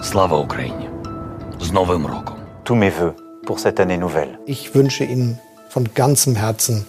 Slava 0.00 0.38
Ukraini. 0.38 0.88
Z 1.58 1.72
Nowym 1.72 2.06
Rokiem. 2.06 2.36
Tous 2.64 2.76
mes 2.76 2.90
voeux 2.90 3.12
pour 3.44 3.58
cette 3.58 3.80
année 3.80 3.98
nouvelle. 3.98 4.38
Ich 4.46 4.72
wünsche 4.72 5.02
Ihnen 5.02 5.40
von 5.68 5.88
ganzem 5.96 6.36
Herzen, 6.36 6.86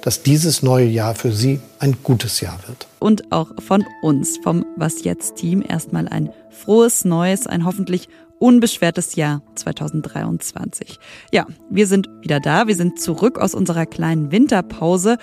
dass 0.00 0.22
dieses 0.22 0.62
neue 0.62 0.86
Jahr 0.86 1.14
für 1.14 1.30
Sie 1.30 1.60
ein 1.78 1.98
gutes 2.02 2.40
Jahr 2.40 2.58
wird. 2.66 2.86
Und 3.00 3.32
auch 3.32 3.50
von 3.60 3.84
uns, 4.00 4.38
vom 4.38 4.64
Was 4.76 5.04
Jetzt 5.04 5.36
Team, 5.36 5.62
erstmal 5.68 6.08
ein 6.08 6.30
frohes 6.48 7.04
neues, 7.04 7.46
ein 7.46 7.66
hoffentlich 7.66 8.08
unbeschwertes 8.38 9.14
Jahr 9.14 9.42
2023. 9.56 10.98
Ja, 11.32 11.46
wir 11.68 11.86
sind 11.86 12.08
wieder 12.22 12.40
da, 12.40 12.66
wir 12.66 12.76
sind 12.76 12.98
zurück 12.98 13.38
aus 13.38 13.54
unserer 13.54 13.84
kleinen 13.84 14.32
Winterpause 14.32 15.18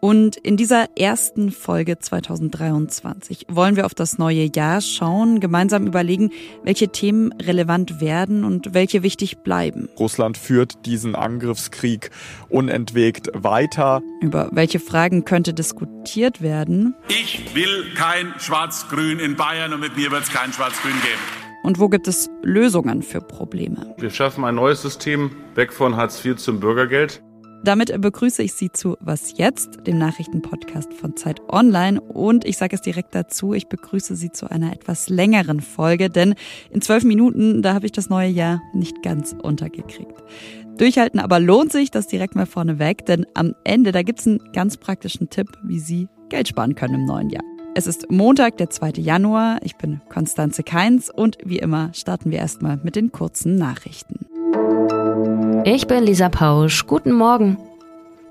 und 0.00 0.36
in 0.36 0.56
dieser 0.56 0.86
ersten 0.96 1.50
Folge 1.50 1.98
2023 1.98 3.46
wollen 3.48 3.76
wir 3.76 3.86
auf 3.86 3.94
das 3.94 4.18
neue 4.18 4.48
Jahr 4.54 4.80
schauen, 4.80 5.40
gemeinsam 5.40 5.86
überlegen, 5.86 6.30
welche 6.62 6.88
Themen 6.88 7.32
relevant 7.32 8.00
werden 8.00 8.44
und 8.44 8.74
welche 8.74 9.02
wichtig 9.02 9.38
bleiben. 9.38 9.88
Russland 9.98 10.38
führt 10.38 10.86
diesen 10.86 11.14
Angriffskrieg 11.14 12.10
unentwegt 12.48 13.30
weiter. 13.34 14.02
Über 14.20 14.50
welche 14.52 14.80
Fragen 14.80 15.24
könnte 15.24 15.52
diskutiert 15.52 16.42
werden? 16.42 16.94
Ich 17.08 17.54
will 17.54 17.92
kein 17.96 18.34
Schwarz-Grün 18.38 19.18
in 19.18 19.36
Bayern 19.36 19.72
und 19.72 19.80
mit 19.80 19.96
mir 19.96 20.10
wird 20.10 20.22
es 20.22 20.30
kein 20.30 20.52
Schwarz-Grün 20.52 20.92
geben. 20.92 21.38
Und 21.64 21.80
wo 21.80 21.88
gibt 21.88 22.06
es 22.06 22.30
Lösungen 22.42 23.02
für 23.02 23.20
Probleme? 23.20 23.94
Wir 23.98 24.10
schaffen 24.10 24.44
ein 24.44 24.54
neues 24.54 24.80
System 24.80 25.32
weg 25.54 25.72
von 25.72 25.96
Hartz 25.96 26.24
IV 26.24 26.36
zum 26.36 26.60
Bürgergeld. 26.60 27.22
Damit 27.64 28.00
begrüße 28.00 28.42
ich 28.42 28.52
Sie 28.52 28.70
zu 28.70 28.96
Was 29.00 29.36
jetzt, 29.36 29.86
dem 29.86 29.98
Nachrichtenpodcast 29.98 30.94
von 30.94 31.16
Zeit 31.16 31.40
Online. 31.48 32.00
Und 32.00 32.44
ich 32.44 32.56
sage 32.56 32.76
es 32.76 32.82
direkt 32.82 33.14
dazu, 33.14 33.52
ich 33.52 33.68
begrüße 33.68 34.14
Sie 34.14 34.30
zu 34.30 34.50
einer 34.50 34.72
etwas 34.72 35.08
längeren 35.08 35.60
Folge, 35.60 36.08
denn 36.08 36.34
in 36.70 36.80
zwölf 36.80 37.04
Minuten, 37.04 37.62
da 37.62 37.74
habe 37.74 37.86
ich 37.86 37.92
das 37.92 38.08
neue 38.08 38.28
Jahr 38.28 38.62
nicht 38.72 39.02
ganz 39.02 39.34
untergekriegt. 39.42 40.22
Durchhalten 40.78 41.18
aber 41.18 41.40
lohnt 41.40 41.72
sich, 41.72 41.90
das 41.90 42.06
direkt 42.06 42.36
mal 42.36 42.46
vorneweg, 42.46 43.04
denn 43.04 43.26
am 43.34 43.54
Ende, 43.64 43.90
da 43.90 44.02
gibt's 44.02 44.26
einen 44.26 44.40
ganz 44.52 44.76
praktischen 44.76 45.28
Tipp, 45.28 45.48
wie 45.64 45.80
Sie 45.80 46.08
Geld 46.28 46.46
sparen 46.46 46.76
können 46.76 46.94
im 46.94 47.04
neuen 47.04 47.30
Jahr. 47.30 47.42
Es 47.74 47.86
ist 47.86 48.10
Montag, 48.10 48.56
der 48.58 48.70
2. 48.70 48.92
Januar. 48.96 49.58
Ich 49.62 49.76
bin 49.76 50.00
Konstanze 50.08 50.62
Keins 50.62 51.10
und 51.10 51.38
wie 51.44 51.58
immer 51.58 51.92
starten 51.94 52.30
wir 52.30 52.38
erstmal 52.38 52.78
mit 52.82 52.96
den 52.96 53.12
kurzen 53.12 53.56
Nachrichten. 53.56 54.27
Ich 55.64 55.86
bin 55.86 56.04
Lisa 56.04 56.28
Pausch. 56.28 56.86
Guten 56.86 57.12
Morgen. 57.12 57.56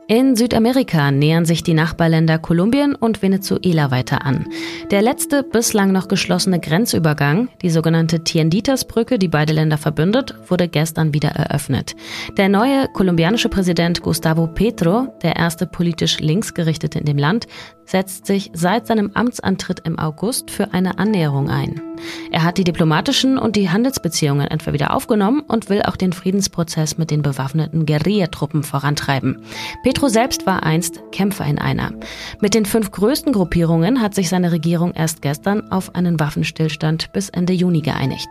In 0.10 0.38
Südamerika 0.38 1.12
nähern 1.12 1.44
sich 1.44 1.64
die 1.64 1.74
Nachbarländer 1.74 2.40
Kolumbien 2.40 2.96
und 2.96 3.22
Venezuela 3.22 3.92
weiter 3.92 4.24
an. 4.26 4.48
Der 4.90 5.02
letzte 5.02 5.44
bislang 5.44 5.92
noch 5.92 6.08
geschlossene 6.08 6.62
Grenzübergang, 6.62 7.50
die 7.62 7.70
sogenannte 7.70 8.24
Tienditas-Brücke, 8.24 9.20
die 9.20 9.28
beide 9.28 9.52
Länder 9.52 9.78
verbündet, 9.78 10.34
wurde 10.48 10.70
gestern 10.70 11.14
wieder 11.14 11.32
eröffnet. 11.32 11.98
Der 12.38 12.48
neue 12.48 12.88
kolumbianische 12.94 13.50
Präsident 13.50 14.02
Gustavo 14.02 14.48
Petro, 14.48 15.14
der 15.24 15.36
erste 15.36 15.66
politisch 15.66 16.22
linksgerichtete 16.22 17.00
in 17.00 17.06
dem 17.06 17.18
Land, 17.18 17.48
setzt 17.84 18.26
sich 18.26 18.52
seit 18.54 18.86
seinem 18.88 19.12
Amtsantritt 19.14 19.82
im 19.86 19.98
August 19.98 20.52
für 20.52 20.74
eine 20.74 21.00
Annäherung 21.00 21.50
ein. 21.50 21.82
Er 22.32 22.44
hat 22.44 22.58
die 22.58 22.64
diplomatischen 22.64 23.38
und 23.38 23.56
die 23.56 23.70
Handelsbeziehungen 23.70 24.48
etwa 24.48 24.74
wieder 24.74 24.94
aufgenommen 24.94 25.42
und 25.42 25.70
will 25.70 25.82
auch 25.82 25.96
den 25.96 26.14
Friedensprozess 26.14 26.98
mit 26.98 27.12
den 27.12 27.22
bewaffneten 27.22 27.86
Guerillatruppen 27.86 28.64
vorantreiben. 28.64 29.42
Petro 29.84 29.97
selbst 30.06 30.46
war 30.46 30.62
einst 30.62 31.02
Kämpfer 31.12 31.46
in 31.46 31.58
einer. 31.58 31.92
Mit 32.40 32.54
den 32.54 32.66
fünf 32.66 32.92
größten 32.92 33.34
Gruppierungen 33.34 34.00
hat 34.00 34.14
sich 34.14 34.30
seine 34.30 34.52
Regierung 34.52 34.94
erst 34.94 35.24
gestern 35.24 35.72
auf 35.72 35.96
einen 35.96 36.20
Waffenstillstand 36.20 37.12
bis 37.14 37.30
Ende 37.30 37.54
Juni 37.54 37.82
geeinigt. 37.82 38.30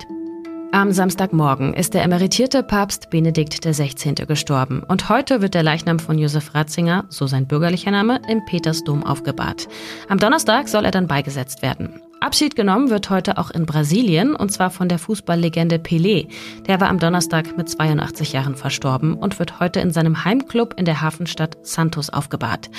Am 0.70 0.92
Samstagmorgen 0.92 1.75
ist 1.75 1.95
der 1.95 2.05
emeritierte 2.05 2.63
Papst 2.63 3.11
Benedikt 3.11 3.64
XVI. 3.64 4.14
gestorben 4.27 4.85
und 4.86 5.08
heute 5.08 5.41
wird 5.41 5.55
der 5.55 5.63
Leichnam 5.64 5.98
von 5.98 6.18
Josef 6.18 6.55
Ratzinger, 6.55 7.07
so 7.08 7.27
sein 7.27 7.46
bürgerlicher 7.46 7.91
Name, 7.91 8.20
im 8.29 8.45
Petersdom 8.45 9.02
aufgebahrt. 9.02 9.67
Am 10.08 10.18
Donnerstag 10.18 10.68
soll 10.68 10.85
er 10.85 10.91
dann 10.91 11.08
beigesetzt 11.08 11.62
werden. 11.62 12.01
Abschied 12.21 12.57
genommen 12.57 12.91
wird 12.91 13.11
heute 13.11 13.39
auch 13.39 13.51
in 13.51 13.67
Brasilien 13.67 14.35
und 14.35 14.51
zwar 14.51 14.71
von 14.71 14.89
der 14.89 14.99
Fußballlegende 14.99 15.77
Pelé. 15.77 16.29
Der 16.67 16.81
war 16.81 16.89
am 16.89 16.99
Donnerstag 16.99 17.57
mit 17.57 17.69
82 17.69 18.33
Jahren 18.33 18.57
verstorben 18.57 19.15
und 19.15 19.39
wird 19.39 19.61
heute 19.61 19.81
in 19.81 19.91
seinem 19.91 20.25
Heimclub 20.25 20.75
in 20.79 20.87
der 20.87 21.03
Hafenstadt 21.03 21.59
Santos 21.63 22.11
aufgebahrt. 22.11 22.71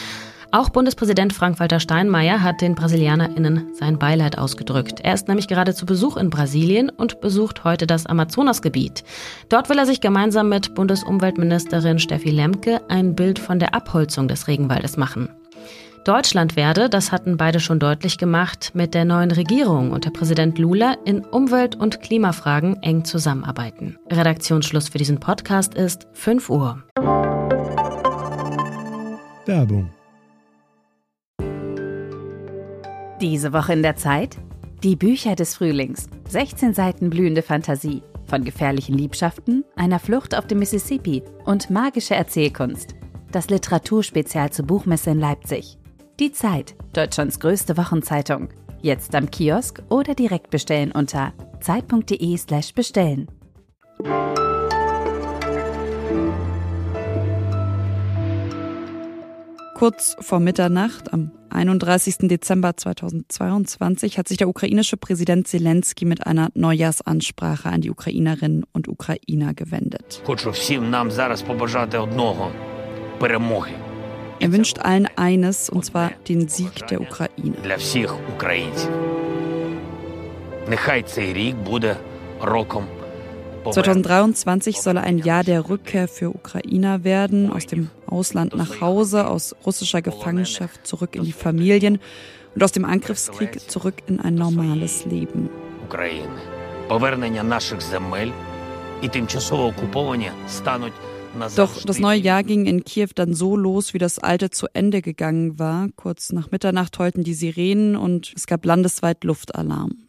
Auch 0.52 0.70
Bundespräsident 0.70 1.34
Frank-Walter 1.34 1.80
Steinmeier 1.80 2.42
hat 2.42 2.62
den 2.62 2.74
BrasilianerInnen 2.74 3.76
sein 3.76 4.00
Beileid 4.00 4.38
ausgedrückt. 4.38 5.02
Er 5.04 5.14
ist 5.14 5.28
nämlich 5.28 5.48
gerade 5.48 5.76
zu 5.76 5.86
Besuch 5.86 6.16
in 6.16 6.30
Brasilien 6.30 6.90
und 6.90 7.20
besucht 7.20 7.66
heute 7.66 7.86
das 7.86 8.06
Amazonasgebiet. 8.06 9.04
Dort 9.50 9.70
will 9.70 9.78
er 9.78 9.86
sich 9.86 10.00
gemeinsam 10.00 10.48
mit 10.48 10.74
Bundesumweltministerin 10.74 12.00
Steffi 12.00 12.32
Lemke 12.32 12.82
ein 12.88 13.14
Bild 13.14 13.40
von 13.40 13.60
der 13.60 13.76
Abholzung 13.76 14.30
des 14.30 14.48
Regenwaldes 14.48 14.96
machen. 14.96 15.30
Deutschland 16.08 16.56
werde, 16.56 16.90
das 16.90 17.12
hatten 17.12 17.36
beide 17.36 17.60
schon 17.60 17.80
deutlich 17.80 18.18
gemacht, 18.18 18.72
mit 18.74 18.94
der 18.94 19.04
neuen 19.04 19.30
Regierung 19.30 19.92
unter 19.92 20.10
Präsident 20.10 20.58
Lula 20.58 20.96
in 21.04 21.26
Umwelt- 21.26 21.76
und 21.76 22.00
Klimafragen 22.00 22.82
eng 22.82 23.04
zusammenarbeiten. 23.04 23.98
Redaktionsschluss 24.10 24.88
für 24.88 25.00
diesen 25.00 25.20
Podcast 25.20 25.74
ist 25.74 26.08
5 26.14 26.50
Uhr. 26.50 26.82
Werbung 29.46 29.90
Diese 33.20 33.52
Woche 33.52 33.74
in 33.74 33.82
der 33.82 33.98
Zeit? 33.98 34.38
Die 34.84 34.96
Bücher 34.96 35.36
des 35.36 35.56
Frühlings. 35.56 36.08
16 36.30 36.74
Seiten 36.74 37.10
blühende 37.10 37.42
Fantasie. 37.42 38.02
Von 38.28 38.46
gefährlichen 38.46 38.98
Liebschaften, 38.98 39.66
einer 39.76 40.00
Flucht 40.00 40.38
auf 40.38 40.48
dem 40.48 40.60
Mississippi 40.60 41.24
und 41.44 41.70
magische 41.70 42.16
Erzählkunst. 42.16 42.96
Das 43.34 43.50
Literaturspezial 43.50 44.52
zur 44.52 44.66
Buchmesse 44.66 45.10
in 45.10 45.20
Leipzig. 45.20 45.78
Die 46.20 46.32
Zeit, 46.32 46.74
Deutschlands 46.94 47.40
größte 47.40 47.78
Wochenzeitung. 47.78 48.50
Jetzt 48.82 49.14
am 49.14 49.30
Kiosk 49.30 49.84
oder 49.90 50.16
direkt 50.16 50.50
bestellen 50.50 50.92
unter 50.92 51.32
zeit.de/slash 51.62 52.74
bestellen. 52.74 53.28
Kurz 59.76 60.16
vor 60.22 60.40
Mitternacht 60.40 61.14
am 61.14 61.30
31. 61.52 62.28
Dezember 62.28 62.76
2022 62.76 64.18
hat 64.18 64.28
sich 64.28 64.38
der 64.38 64.50
ukrainische 64.50 64.98
Präsident 64.98 65.48
Zelensky 65.48 66.06
mit 66.06 66.26
einer 66.26 66.50
Neujahrsansprache 66.56 67.70
an 67.70 67.82
die 67.82 67.92
Ukrainerinnen 67.92 68.66
und 68.74 68.88
Ukrainer 68.88 69.54
gewendet. 69.54 70.24
Er 74.41 74.53
wünscht 74.53 74.79
allen 74.79 75.09
eines, 75.17 75.71
und 75.71 75.85
zwar 75.85 76.11
den 76.29 76.49
Sieg 76.49 76.87
der 76.89 77.01
Ukraine. 77.01 77.57
Нехай 80.69 81.03
цей 81.03 81.33
рік 81.33 81.57
буде 81.57 81.97
роком 82.41 82.85
2023 83.65 84.81
solle 84.81 85.03
ein 85.03 85.19
Jahr 85.19 85.45
der 85.45 85.69
Rückkehr 85.69 86.09
für 86.09 86.31
Ukrainer 86.31 87.05
werden, 87.05 87.53
aus 87.53 87.67
dem 87.67 87.91
Ausland 88.07 88.57
nach 88.57 88.81
Hause, 88.81 89.29
aus 89.29 89.55
russischer 89.65 90.03
Gefangenschaft 90.03 90.85
zurück 90.85 91.15
in 91.15 91.23
die 91.23 91.33
Familien 91.33 92.01
und 92.55 92.63
aus 92.63 92.73
dem 92.73 92.85
Angriffskrieg 92.85 93.71
zurück 93.71 93.95
in 94.09 94.21
ein 94.21 94.35
normales 94.35 95.05
Leben. 95.05 95.49
України. 95.87 96.39
Повернення 96.89 97.43
наших 97.43 97.81
земель 97.81 98.33
і 99.03 99.09
тимчасово 99.09 99.67
окуповані 99.67 100.31
стануть 100.49 100.93
doch 101.56 101.84
das 101.84 102.00
neue 102.00 102.20
Jahr 102.20 102.44
ging 102.44 102.66
in 102.66 102.84
Kiew 102.84 103.10
dann 103.16 103.34
so 103.34 103.56
los, 103.56 103.94
wie 103.94 103.98
das 103.98 104.20
alte 104.20 104.50
zu 104.50 104.68
Ende 104.74 105.02
gegangen 105.02 105.60
war. 105.60 105.88
Kurz 105.96 106.32
nach 106.32 106.52
Mitternacht 106.52 106.98
heulten 107.00 107.24
die 107.24 107.34
Sirenen 107.34 107.96
und 107.96 108.34
es 108.36 108.48
gab 108.48 108.66
landesweit 108.66 109.24
Luftalarm. 109.24 110.08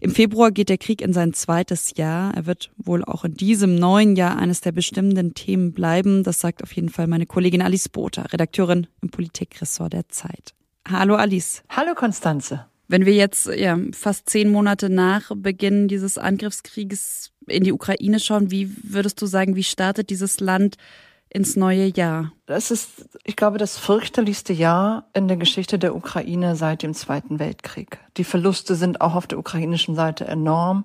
Im 0.00 0.10
Februar 0.10 0.50
geht 0.50 0.68
der 0.68 0.78
Krieg 0.78 1.00
in 1.00 1.12
sein 1.12 1.32
zweites 1.32 1.96
Jahr. 1.96 2.34
Er 2.34 2.46
wird 2.46 2.70
wohl 2.76 3.04
auch 3.04 3.24
in 3.24 3.34
diesem 3.34 3.76
neuen 3.76 4.16
Jahr 4.16 4.36
eines 4.36 4.60
der 4.60 4.72
bestimmenden 4.72 5.34
Themen 5.34 5.72
bleiben. 5.72 6.24
Das 6.24 6.40
sagt 6.40 6.62
auf 6.62 6.72
jeden 6.72 6.88
Fall 6.88 7.06
meine 7.06 7.26
Kollegin 7.26 7.62
Alice 7.62 7.88
Botha, 7.88 8.22
Redakteurin 8.22 8.86
im 9.00 9.10
Politikressort 9.10 9.92
der 9.92 10.08
Zeit. 10.08 10.54
Hallo 10.88 11.14
Alice. 11.14 11.62
Hallo 11.68 11.94
Konstanze. 11.94 12.66
Wenn 12.88 13.06
wir 13.06 13.14
jetzt 13.14 13.46
ja, 13.46 13.78
fast 13.92 14.28
zehn 14.28 14.50
Monate 14.50 14.90
nach 14.90 15.30
Beginn 15.34 15.88
dieses 15.88 16.18
Angriffskrieges 16.18 17.31
in 17.46 17.64
die 17.64 17.72
Ukraine 17.72 18.20
schauen, 18.20 18.50
wie 18.50 18.70
würdest 18.82 19.20
du 19.20 19.26
sagen, 19.26 19.56
wie 19.56 19.64
startet 19.64 20.10
dieses 20.10 20.40
Land 20.40 20.76
ins 21.30 21.56
neue 21.56 21.86
Jahr? 21.86 22.32
Das 22.46 22.70
ist, 22.70 23.08
ich 23.24 23.36
glaube, 23.36 23.58
das 23.58 23.78
fürchterlichste 23.78 24.52
Jahr 24.52 25.06
in 25.14 25.28
der 25.28 25.36
Geschichte 25.36 25.78
der 25.78 25.96
Ukraine 25.96 26.56
seit 26.56 26.82
dem 26.82 26.94
Zweiten 26.94 27.38
Weltkrieg. 27.38 27.98
Die 28.16 28.24
Verluste 28.24 28.74
sind 28.74 29.00
auch 29.00 29.14
auf 29.14 29.26
der 29.26 29.38
ukrainischen 29.38 29.94
Seite 29.94 30.26
enorm. 30.26 30.84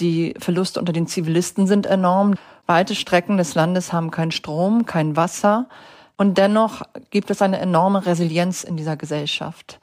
Die 0.00 0.34
Verluste 0.38 0.80
unter 0.80 0.92
den 0.92 1.06
Zivilisten 1.06 1.66
sind 1.66 1.86
enorm. 1.86 2.34
Weite 2.66 2.94
Strecken 2.94 3.36
des 3.36 3.54
Landes 3.54 3.92
haben 3.92 4.10
keinen 4.10 4.32
Strom, 4.32 4.86
kein 4.86 5.16
Wasser. 5.16 5.68
Und 6.16 6.38
dennoch 6.38 6.82
gibt 7.10 7.30
es 7.30 7.40
eine 7.40 7.58
enorme 7.58 8.04
Resilienz 8.04 8.64
in 8.64 8.76
dieser 8.76 8.96
Gesellschaft. 8.96 9.78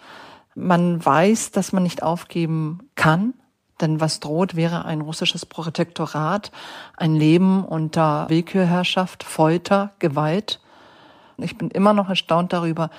Man 0.56 1.04
weiß, 1.04 1.51
dass 1.51 1.71
man 1.71 1.83
nicht 1.83 2.04
aufgeben 2.04 2.89
kann, 2.95 3.33
denn 3.83 4.00
was 4.00 4.19
droht, 4.19 4.56
wäre 4.56 4.85
ein 4.85 5.01
russisches 5.01 5.45
Protektorat, 5.45 6.51
ein 6.97 7.15
Leben 7.15 7.63
unter 7.63 8.25
Willkürherrschaft, 8.30 9.24
Folter, 9.24 9.91
Gewalt. 10.00 10.59
Ich 11.38 11.57
bin 11.57 11.69
immer 11.69 11.94
noch 11.94 12.09
erstaunt 12.09 12.53
darüber, 12.53 12.89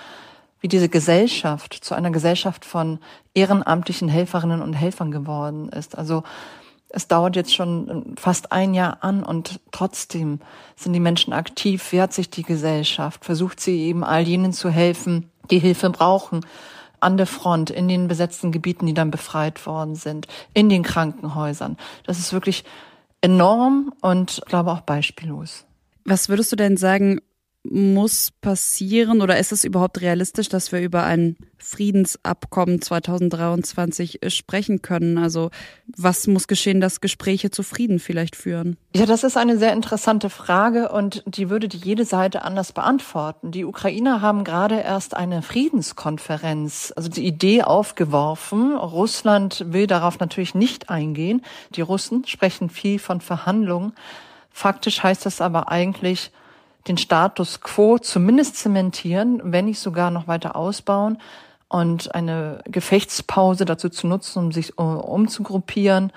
wie 0.61 0.69
diese 0.69 0.89
Gesellschaft 0.89 1.75
zu 1.75 1.95
einer 1.95 2.11
Gesellschaft 2.11 2.65
von 2.65 2.99
ehrenamtlichen 3.35 4.09
Helferinnen 4.09 4.63
und 4.63 4.75
Helfern 4.75 5.11
geworden 5.11 5.69
ist. 5.69 5.99
Also 5.99 6.23
es 6.89 7.09
dauert 7.09 7.35
jetzt 7.35 7.55
schon 7.55 8.15
fast 8.17 8.53
ein 8.53 8.73
Jahr 8.73 8.99
an 9.01 9.25
und 9.25 9.61
trotzdem 9.73 10.39
sind 10.77 10.93
die 10.93 11.01
Menschen 11.01 11.33
aktiv, 11.33 11.93
wehrt 11.93 12.13
sich 12.13 12.31
die 12.31 12.45
Gesellschaft, 12.45 13.25
versucht 13.25 13.59
sie 13.59 13.81
eben 13.81 14.05
all 14.05 14.23
jenen 14.23 14.53
zu 14.53 14.71
helfen, 14.71 15.29
die 15.51 15.59
Hilfe 15.59 15.91
brauchen, 15.91 16.47
an 17.05 17.17
der 17.17 17.27
Front, 17.27 17.71
in 17.71 17.87
den 17.87 18.09
besetzten 18.09 18.51
Gebieten, 18.51 18.87
die 18.87 18.95
dann 18.95 19.11
befreit 19.11 19.67
worden 19.67 19.95
sind, 19.95 20.27
in 20.55 20.69
den 20.69 20.83
Krankenhäusern. 20.83 21.77
Das 22.07 22.19
ist 22.19 22.33
wirklich 22.33 22.65
enorm 23.21 23.93
und 24.01 24.43
glaube 24.47 24.73
auch 24.73 24.81
beispiellos. 24.81 25.65
Was 26.05 26.29
würdest 26.29 26.53
du 26.53 26.57
denn 26.57 26.77
sagen, 26.77 27.21
muss 27.65 28.31
passieren 28.43 29.23
oder 29.23 29.39
ist 29.39 29.51
es 29.51 29.65
überhaupt 29.65 30.01
realistisch, 30.01 30.49
dass 30.51 30.71
wir 30.71 30.81
über 30.81 31.05
ein 31.05 31.37
Friedensabkommen 31.57 32.83
2023 32.83 34.21
sprechen 34.29 34.83
können? 34.83 35.17
Also 35.17 35.51
was 35.97 36.27
muss 36.27 36.47
geschehen, 36.47 36.83
dass 36.83 37.01
Gespräche 37.01 37.51
zu 37.51 37.63
Frieden 37.63 38.01
vielleicht 38.01 38.37
führen? 38.37 38.77
Ja, 38.95 39.07
das 39.07 39.25
ist 39.25 39.39
eine 39.39 39.57
sehr 39.57 39.73
interessante 39.73 40.29
Frage 40.29 40.93
und 40.93 41.23
die 41.27 41.49
würde 41.49 41.69
die 41.69 41.79
jede 41.79 42.05
Seite 42.05 42.43
anders 42.43 42.73
beantworten. 42.73 43.51
Die 43.51 43.65
Ukrainer 43.65 44.21
haben 44.21 44.45
gerade 44.45 44.81
erst 44.81 45.17
eine 45.17 45.41
Friedenskonferenz, 45.41 46.93
also 46.97 47.09
die 47.09 47.27
Idee 47.27 47.63
aufgeworfen. 47.63 48.77
Russland 48.77 49.65
will 49.69 49.87
darauf 49.87 50.21
natürlich 50.21 50.55
nicht 50.55 50.91
eingehen. 50.91 51.43
Die 51.71 51.81
Russen 51.81 52.27
sprechen 52.27 52.69
viel 52.69 52.99
von 52.99 53.23
Verhandlungen. 53.23 53.95
Faktisch 54.51 55.03
heißt 55.03 55.25
das 55.25 55.41
aber 55.41 55.71
eigentlich, 55.71 56.31
den 56.87 56.99
Status 56.99 57.61
quo 57.61 57.99
zumindest 57.99 58.57
zementieren, 58.57 59.41
wenn 59.45 59.67
nicht 59.67 59.81
sogar 59.81 60.11
noch 60.11 60.29
weiter 60.29 60.57
ausbauen 60.57 61.19
und 61.69 62.15
eine 62.15 62.61
Gefechtspause 62.67 63.65
dazu 63.65 63.89
zu 63.89 64.07
nutzen, 64.07 64.39
um 64.39 64.53
sich 64.53 64.79
umzugruppieren 64.79 66.13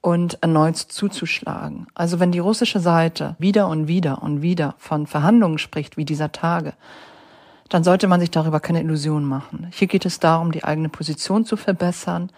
und 0.00 0.42
erneut 0.42 0.76
zuzuschlagen. 0.76 1.86
Also 1.94 2.20
wenn 2.20 2.32
die 2.32 2.38
russische 2.38 2.80
Seite 2.80 3.36
wieder 3.38 3.68
und 3.68 3.88
wieder 3.88 4.22
und 4.22 4.42
wieder 4.42 4.74
von 4.78 5.06
Verhandlungen 5.06 5.58
spricht, 5.58 5.96
wie 5.96 6.04
dieser 6.04 6.32
Tage, 6.32 6.72
dann 7.68 7.84
sollte 7.84 8.06
man 8.06 8.20
sich 8.20 8.30
darüber 8.30 8.60
keine 8.60 8.80
Illusionen 8.80 9.28
machen. 9.28 9.68
Hier 9.72 9.88
geht 9.88 10.06
es 10.06 10.20
darum, 10.20 10.52
die 10.52 10.64
eigene 10.64 10.88
Position 10.88 11.44
zu 11.44 11.56
verbessern. 11.56 12.30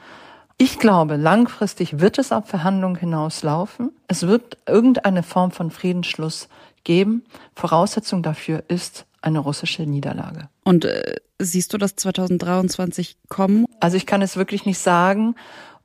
Ich 0.57 0.79
glaube, 0.79 1.17
langfristig 1.17 2.01
wird 2.01 2.19
es 2.19 2.33
auf 2.33 2.47
Verhandlungen 2.47 2.97
hinauslaufen. 2.97 3.93
Es 4.09 4.27
wird 4.27 4.59
irgendeine 4.67 5.23
Form 5.23 5.53
von 5.53 5.71
Friedensschluss 5.71 6.49
geben. 6.85 7.25
Voraussetzung 7.55 8.23
dafür 8.23 8.65
ist 8.69 9.07
eine 9.23 9.39
russische 9.39 9.83
Niederlage. 9.83 10.49
Und 10.65 10.85
äh, 10.85 11.17
siehst 11.39 11.73
du 11.73 11.79
das 11.79 11.97
2023 11.97 13.17
kommen? 13.29 13.67
Also 13.81 13.97
ich 13.97 14.07
kann 14.07 14.23
es 14.23 14.37
wirklich 14.37 14.67
nicht 14.67 14.79
sagen. 14.79 15.35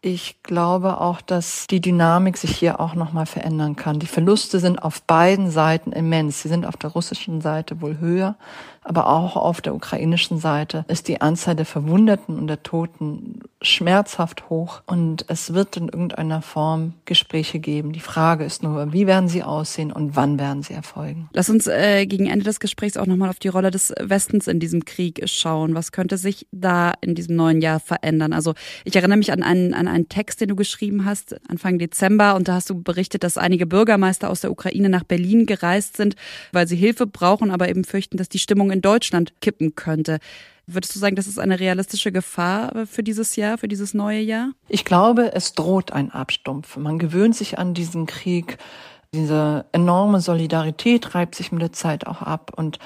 Ich 0.01 0.44
glaube 0.44 1.01
auch, 1.01 1.19
dass 1.19 1.65
die 1.68 1.81
Dynamik 1.81 2.38
sich 2.38 2.56
hier 2.56 2.80
auch 2.80 2.94
nochmal 2.94 3.25
verändern 3.25 3.75
kann. 3.75 4.00
Die 4.00 4.06
Verluste 4.06 4.59
sind 4.59 4.77
auf 4.77 5.01
beiden 5.01 5.50
Seiten 5.50 5.92
immens. 5.92 6.44
Sie 6.44 6.47
sind 6.47 6.65
auf 6.65 6.77
der 6.77 6.92
russischen 6.92 7.42
Seite 7.42 7.81
wohl 7.81 7.97
höher, 8.00 8.36
aber 8.83 9.07
auch 9.07 9.36
auf 9.36 9.62
der 9.62 9.74
ukrainischen 9.74 10.38
Seite 10.38 10.86
ist 10.88 11.07
die 11.07 11.19
Anzahl 11.19 11.56
der 11.56 11.65
Verwundeten 11.65 12.38
und 12.38 12.45
der 12.45 12.62
Toten 12.62 13.39
schmerzhaft 13.63 14.47
hoch 14.51 14.83
und 14.86 15.25
es 15.27 15.56
wird 15.56 15.75
in 15.75 15.86
irgendeiner 15.86 16.44
Form 16.44 16.94
Gespräche 17.06 17.57
geben. 17.57 17.94
Die 17.94 18.00
Frage 18.00 18.45
ist 18.45 18.62
nur, 18.62 18.94
wie 18.94 19.07
werden 19.07 19.27
sie 19.27 19.42
aussehen 19.42 19.92
und 19.92 20.15
wann 20.15 20.38
werden 20.38 20.62
sie 20.62 20.75
erfolgen? 20.75 21.30
Lass 21.33 21.50
uns 21.50 21.65
äh, 21.65 22.06
gegen 22.06 22.27
Ende 22.27 22.45
des 22.45 22.59
Gesprächs 22.59 22.95
auch 22.95 23.07
nochmal 23.07 23.30
auf 23.30 23.39
die 23.39 23.47
Rolle 23.47 23.71
des 23.71 23.92
Westens 24.00 24.47
in 24.47 24.59
diesem 24.59 24.86
Krieg 24.86 25.27
schauen. 25.27 25.74
Was 25.74 25.92
könnte 25.92 26.19
sich 26.19 26.45
da 26.51 26.94
in 27.01 27.15
diesem 27.15 27.36
neuen 27.36 27.62
Jahr 27.62 27.80
verändern? 27.80 28.33
Also 28.33 28.53
ich 28.83 28.95
erinnere 28.95 29.18
mich 29.18 29.31
an 29.31 29.42
einen, 29.42 29.74
an 29.74 29.88
Text, 30.09 30.42
den 30.42 30.50
du 30.50 30.56
geschrieben 30.56 31.06
hast, 31.06 31.36
Anfang 31.50 31.80
Dezember, 31.80 32.36
und 32.36 32.47
da 32.47 32.56
hast 32.56 32.69
du 32.69 32.81
berichtet, 32.81 33.24
dass 33.24 33.38
einige 33.38 33.65
Bürgermeister 33.65 34.30
aus 34.30 34.42
der 34.42 34.51
Ukraine 34.51 34.89
nach 34.89 35.03
Berlin 35.03 35.45
gereist 35.45 35.97
sind, 35.97 36.15
weil 36.51 36.68
sie 36.68 36.75
Hilfe 36.75 37.07
brauchen, 37.07 37.51
aber 37.51 37.69
eben 37.69 37.83
fürchten, 37.83 38.18
dass 38.18 38.30
die 38.30 38.39
Stimmung 38.39 38.71
in 38.71 38.81
Deutschland 38.81 39.33
kippen 39.42 39.75
könnte. 39.75 40.19
Würdest 40.68 40.95
du 40.95 41.00
sagen, 41.00 41.15
das 41.15 41.27
ist 41.27 41.39
eine 41.39 41.59
realistische 41.59 42.12
Gefahr 42.12 42.88
für 42.88 43.03
dieses 43.03 43.36
Jahr, 43.36 43.57
für 43.57 43.68
dieses 43.68 43.94
neue 43.94 44.19
Jahr? 44.19 44.51
Ich 44.68 44.83
glaube, 44.83 45.31
es 45.33 45.53
droht 45.53 45.94
ein 45.94 46.12
Abstumpfen. 46.12 46.81
Man 46.81 46.97
gewöhnt 46.97 47.36
sich 47.36 47.59
an 47.59 47.74
diesen 47.74 48.07
Krieg. 48.07 48.57
Diese 49.13 49.65
enorme 49.71 50.21
Solidarität 50.21 51.13
reibt 51.13 51.36
sich 51.36 51.51
mit 51.51 51.62
der 51.62 51.71
Zeit 51.71 52.07
auch 52.07 52.21
ab 52.21 52.51
und 52.56 52.80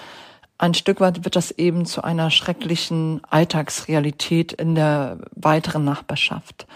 ein 0.59 0.73
Stück 0.73 0.99
weit 0.99 1.23
wird 1.23 1.35
das 1.35 1.51
eben 1.51 1.85
zu 1.85 2.03
einer 2.03 2.29
schrecklichen 2.29 3.21
Alltagsrealität 3.29 4.51
in 4.51 4.75
der 4.75 5.19
weiteren 5.31 5.85
Nachbarschaft. 5.85 6.67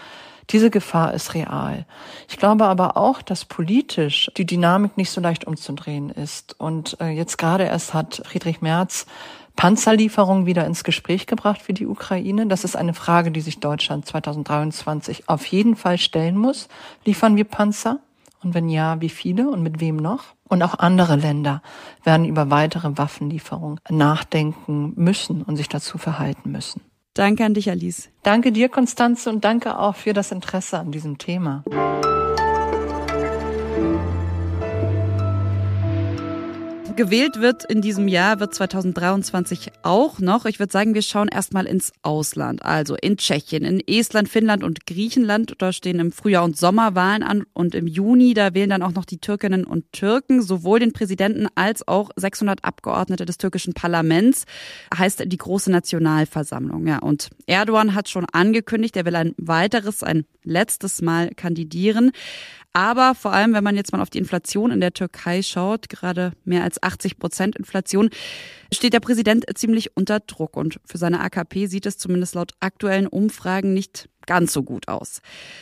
Diese 0.49 0.69
Gefahr 0.69 1.13
ist 1.13 1.33
real. 1.35 1.85
Ich 2.29 2.37
glaube 2.37 2.65
aber 2.65 2.97
auch, 2.97 3.21
dass 3.21 3.45
politisch 3.45 4.31
die 4.37 4.45
Dynamik 4.45 4.97
nicht 4.97 5.09
so 5.09 5.21
leicht 5.21 5.45
umzudrehen 5.45 6.09
ist. 6.09 6.59
Und 6.59 6.97
äh, 6.99 7.09
jetzt 7.09 7.37
gerade 7.37 7.65
erst 7.65 7.93
hat 7.93 8.21
Friedrich 8.25 8.61
Merz 8.61 9.05
Panzerlieferungen 9.55 10.45
wieder 10.45 10.65
ins 10.65 10.83
Gespräch 10.83 11.27
gebracht 11.27 11.61
für 11.61 11.73
die 11.73 11.85
Ukraine. 11.85 12.47
Das 12.47 12.63
ist 12.63 12.75
eine 12.75 12.93
Frage, 12.93 13.31
die 13.31 13.41
sich 13.41 13.59
Deutschland 13.59 14.05
2023 14.05 15.29
auf 15.29 15.45
jeden 15.45 15.75
Fall 15.75 15.97
stellen 15.97 16.37
muss. 16.37 16.69
Liefern 17.05 17.35
wir 17.35 17.43
Panzer? 17.43 17.99
Und 18.43 18.53
wenn 18.53 18.69
ja, 18.69 18.99
wie 19.01 19.09
viele 19.09 19.49
und 19.49 19.63
mit 19.63 19.79
wem 19.79 19.95
noch? 19.95 20.35
Und 20.49 20.61
auch 20.63 20.77
andere 20.77 21.15
Länder 21.15 21.61
werden 22.03 22.25
über 22.25 22.49
weitere 22.49 22.97
Waffenlieferungen 22.97 23.79
nachdenken 23.89 24.93
müssen 24.95 25.41
und 25.41 25.55
sich 25.55 25.69
dazu 25.69 25.97
verhalten 25.97 26.51
müssen. 26.51 26.81
Danke 27.13 27.45
an 27.45 27.53
dich, 27.53 27.69
Alice. 27.69 28.09
Danke 28.23 28.51
dir, 28.51 28.69
Konstanze, 28.69 29.29
und 29.29 29.45
danke 29.45 29.77
auch 29.77 29.95
für 29.95 30.13
das 30.13 30.31
Interesse 30.31 30.79
an 30.79 30.91
diesem 30.91 31.17
Thema. 31.19 31.63
Gewählt 36.95 37.39
wird 37.39 37.63
in 37.65 37.81
diesem 37.81 38.07
Jahr, 38.07 38.39
wird 38.39 38.53
2023 38.53 39.71
auch 39.83 40.19
noch. 40.19 40.45
Ich 40.45 40.59
würde 40.59 40.71
sagen, 40.71 40.93
wir 40.93 41.01
schauen 41.01 41.27
erstmal 41.27 41.65
ins 41.65 41.91
Ausland. 42.01 42.63
Also 42.63 42.95
in 42.95 43.17
Tschechien, 43.17 43.63
in 43.63 43.81
Estland, 43.87 44.29
Finnland 44.29 44.63
und 44.63 44.85
Griechenland. 44.85 45.55
Da 45.57 45.71
stehen 45.73 45.99
im 45.99 46.11
Frühjahr 46.11 46.43
und 46.43 46.57
Sommer 46.57 46.95
Wahlen 46.95 47.23
an. 47.23 47.43
Und 47.53 47.75
im 47.75 47.87
Juni, 47.87 48.33
da 48.33 48.53
wählen 48.53 48.69
dann 48.69 48.83
auch 48.83 48.93
noch 48.93 49.05
die 49.05 49.17
Türkinnen 49.17 49.65
und 49.65 49.91
Türken, 49.91 50.41
sowohl 50.41 50.79
den 50.79 50.93
Präsidenten 50.93 51.47
als 51.55 51.87
auch 51.87 52.09
600 52.15 52.63
Abgeordnete 52.63 53.25
des 53.25 53.37
türkischen 53.37 53.73
Parlaments. 53.73 54.45
Heißt 54.95 55.23
die 55.25 55.37
große 55.37 55.71
Nationalversammlung. 55.71 56.87
Ja, 56.87 56.99
und 56.99 57.29
Erdogan 57.45 57.95
hat 57.95 58.09
schon 58.09 58.25
angekündigt, 58.31 58.95
er 58.97 59.05
will 59.05 59.15
ein 59.15 59.33
weiteres, 59.37 60.03
ein 60.03 60.25
letztes 60.43 61.01
Mal 61.01 61.31
kandidieren. 61.35 62.11
Aber 62.73 63.13
vor 63.13 63.33
allem, 63.33 63.53
wenn 63.53 63.63
man 63.63 63.75
jetzt 63.75 63.91
mal 63.91 64.01
auf 64.01 64.09
die 64.09 64.17
Inflation 64.17 64.71
in 64.71 64.81
der 64.81 64.93
Türkei 64.93 65.43
schaut, 65.43 65.89
gerade 65.89 66.31
mehr 66.43 66.63
als 66.63 66.81
80 66.81 67.19
Prozent 67.19 67.55
Inflation, 67.55 68.09
steht 68.73 68.93
der 68.93 68.99
Präsident 68.99 69.45
ziemlich 69.55 69.95
unter 69.95 70.19
Druck. 70.19 70.55
Und 70.57 70.79
für 70.85 70.97
seine 70.97 71.19
AKP 71.21 71.67
sieht 71.67 71.85
es 71.85 71.97
zumindest 71.97 72.35
laut 72.35 72.53
aktuellen 72.59 73.07
Umfragen 73.07 73.73
nicht 73.73 74.09
ganz 74.25 74.53
so 74.53 74.63
gut 74.63 74.87
aus. 74.87 75.21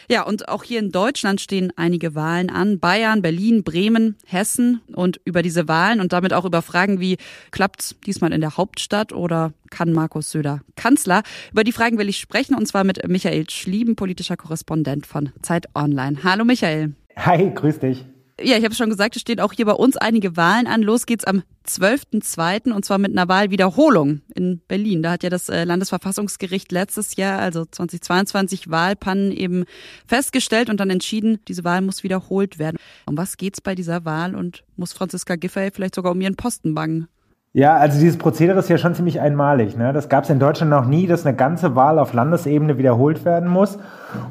Ja, 0.09 0.23
und 0.23 0.47
auch 0.47 0.63
hier 0.63 0.79
in 0.79 0.91
Deutschland 0.91 1.41
stehen 1.41 1.73
einige 1.75 2.15
Wahlen 2.15 2.49
an. 2.49 2.79
Bayern, 2.79 3.21
Berlin, 3.21 3.63
Bremen, 3.63 4.17
Hessen. 4.25 4.81
Und 4.93 5.19
über 5.25 5.41
diese 5.41 5.67
Wahlen 5.67 5.99
und 5.99 6.13
damit 6.13 6.33
auch 6.33 6.45
über 6.45 6.61
Fragen 6.61 6.99
wie, 6.99 7.17
klappt's 7.51 7.95
diesmal 8.05 8.33
in 8.33 8.41
der 8.41 8.57
Hauptstadt 8.57 9.13
oder 9.13 9.53
kann 9.69 9.93
Markus 9.93 10.31
Söder 10.31 10.61
Kanzler? 10.75 11.23
Über 11.51 11.63
die 11.63 11.71
Fragen 11.71 11.97
will 11.97 12.09
ich 12.09 12.17
sprechen 12.17 12.55
und 12.55 12.67
zwar 12.67 12.83
mit 12.83 13.07
Michael 13.07 13.49
Schlieben, 13.49 13.95
politischer 13.95 14.37
Korrespondent 14.37 15.05
von 15.05 15.31
Zeit 15.41 15.67
Online. 15.75 16.23
Hallo 16.23 16.45
Michael. 16.45 16.93
Hi, 17.15 17.51
grüß 17.53 17.79
dich. 17.79 18.05
Ja, 18.39 18.57
ich 18.57 18.63
habe 18.63 18.73
schon 18.73 18.89
gesagt, 18.89 19.15
es 19.15 19.21
stehen 19.21 19.39
auch 19.39 19.53
hier 19.53 19.65
bei 19.65 19.73
uns 19.73 19.97
einige 19.97 20.37
Wahlen 20.37 20.67
an. 20.67 20.81
Los 20.81 21.05
geht's 21.05 21.25
am 21.25 21.43
12.02. 21.67 22.71
und 22.71 22.83
zwar 22.85 22.97
mit 22.97 23.11
einer 23.11 23.27
Wahlwiederholung 23.27 24.21
in 24.33 24.61
Berlin. 24.67 25.03
Da 25.03 25.11
hat 25.11 25.23
ja 25.23 25.29
das 25.29 25.49
äh, 25.49 25.63
Landesverfassungsgericht 25.63 26.71
letztes 26.71 27.15
Jahr, 27.15 27.39
also 27.39 27.65
2022, 27.65 28.69
Wahlpannen 28.69 29.31
eben 29.31 29.65
festgestellt 30.07 30.69
und 30.69 30.79
dann 30.79 30.89
entschieden, 30.89 31.39
diese 31.47 31.63
Wahl 31.63 31.81
muss 31.81 32.03
wiederholt 32.03 32.57
werden. 32.57 32.77
Um 33.05 33.17
was 33.17 33.37
geht's 33.37 33.61
bei 33.61 33.75
dieser 33.75 34.05
Wahl 34.05 34.35
und 34.35 34.63
muss 34.75 34.93
Franziska 34.93 35.35
Giffey 35.35 35.69
vielleicht 35.71 35.95
sogar 35.95 36.11
um 36.11 36.21
ihren 36.21 36.35
Posten 36.35 36.73
bangen? 36.73 37.07
Ja, 37.53 37.75
also 37.75 37.99
dieses 37.99 38.17
Prozedere 38.17 38.59
ist 38.59 38.69
ja 38.69 38.77
schon 38.77 38.95
ziemlich 38.95 39.19
einmalig. 39.19 39.75
Ne? 39.75 39.91
Das 39.91 40.07
gab 40.07 40.23
es 40.23 40.29
in 40.29 40.39
Deutschland 40.39 40.69
noch 40.69 40.85
nie, 40.85 41.05
dass 41.05 41.25
eine 41.25 41.35
ganze 41.35 41.75
Wahl 41.75 41.99
auf 41.99 42.13
Landesebene 42.13 42.77
wiederholt 42.77 43.25
werden 43.25 43.49
muss. 43.49 43.77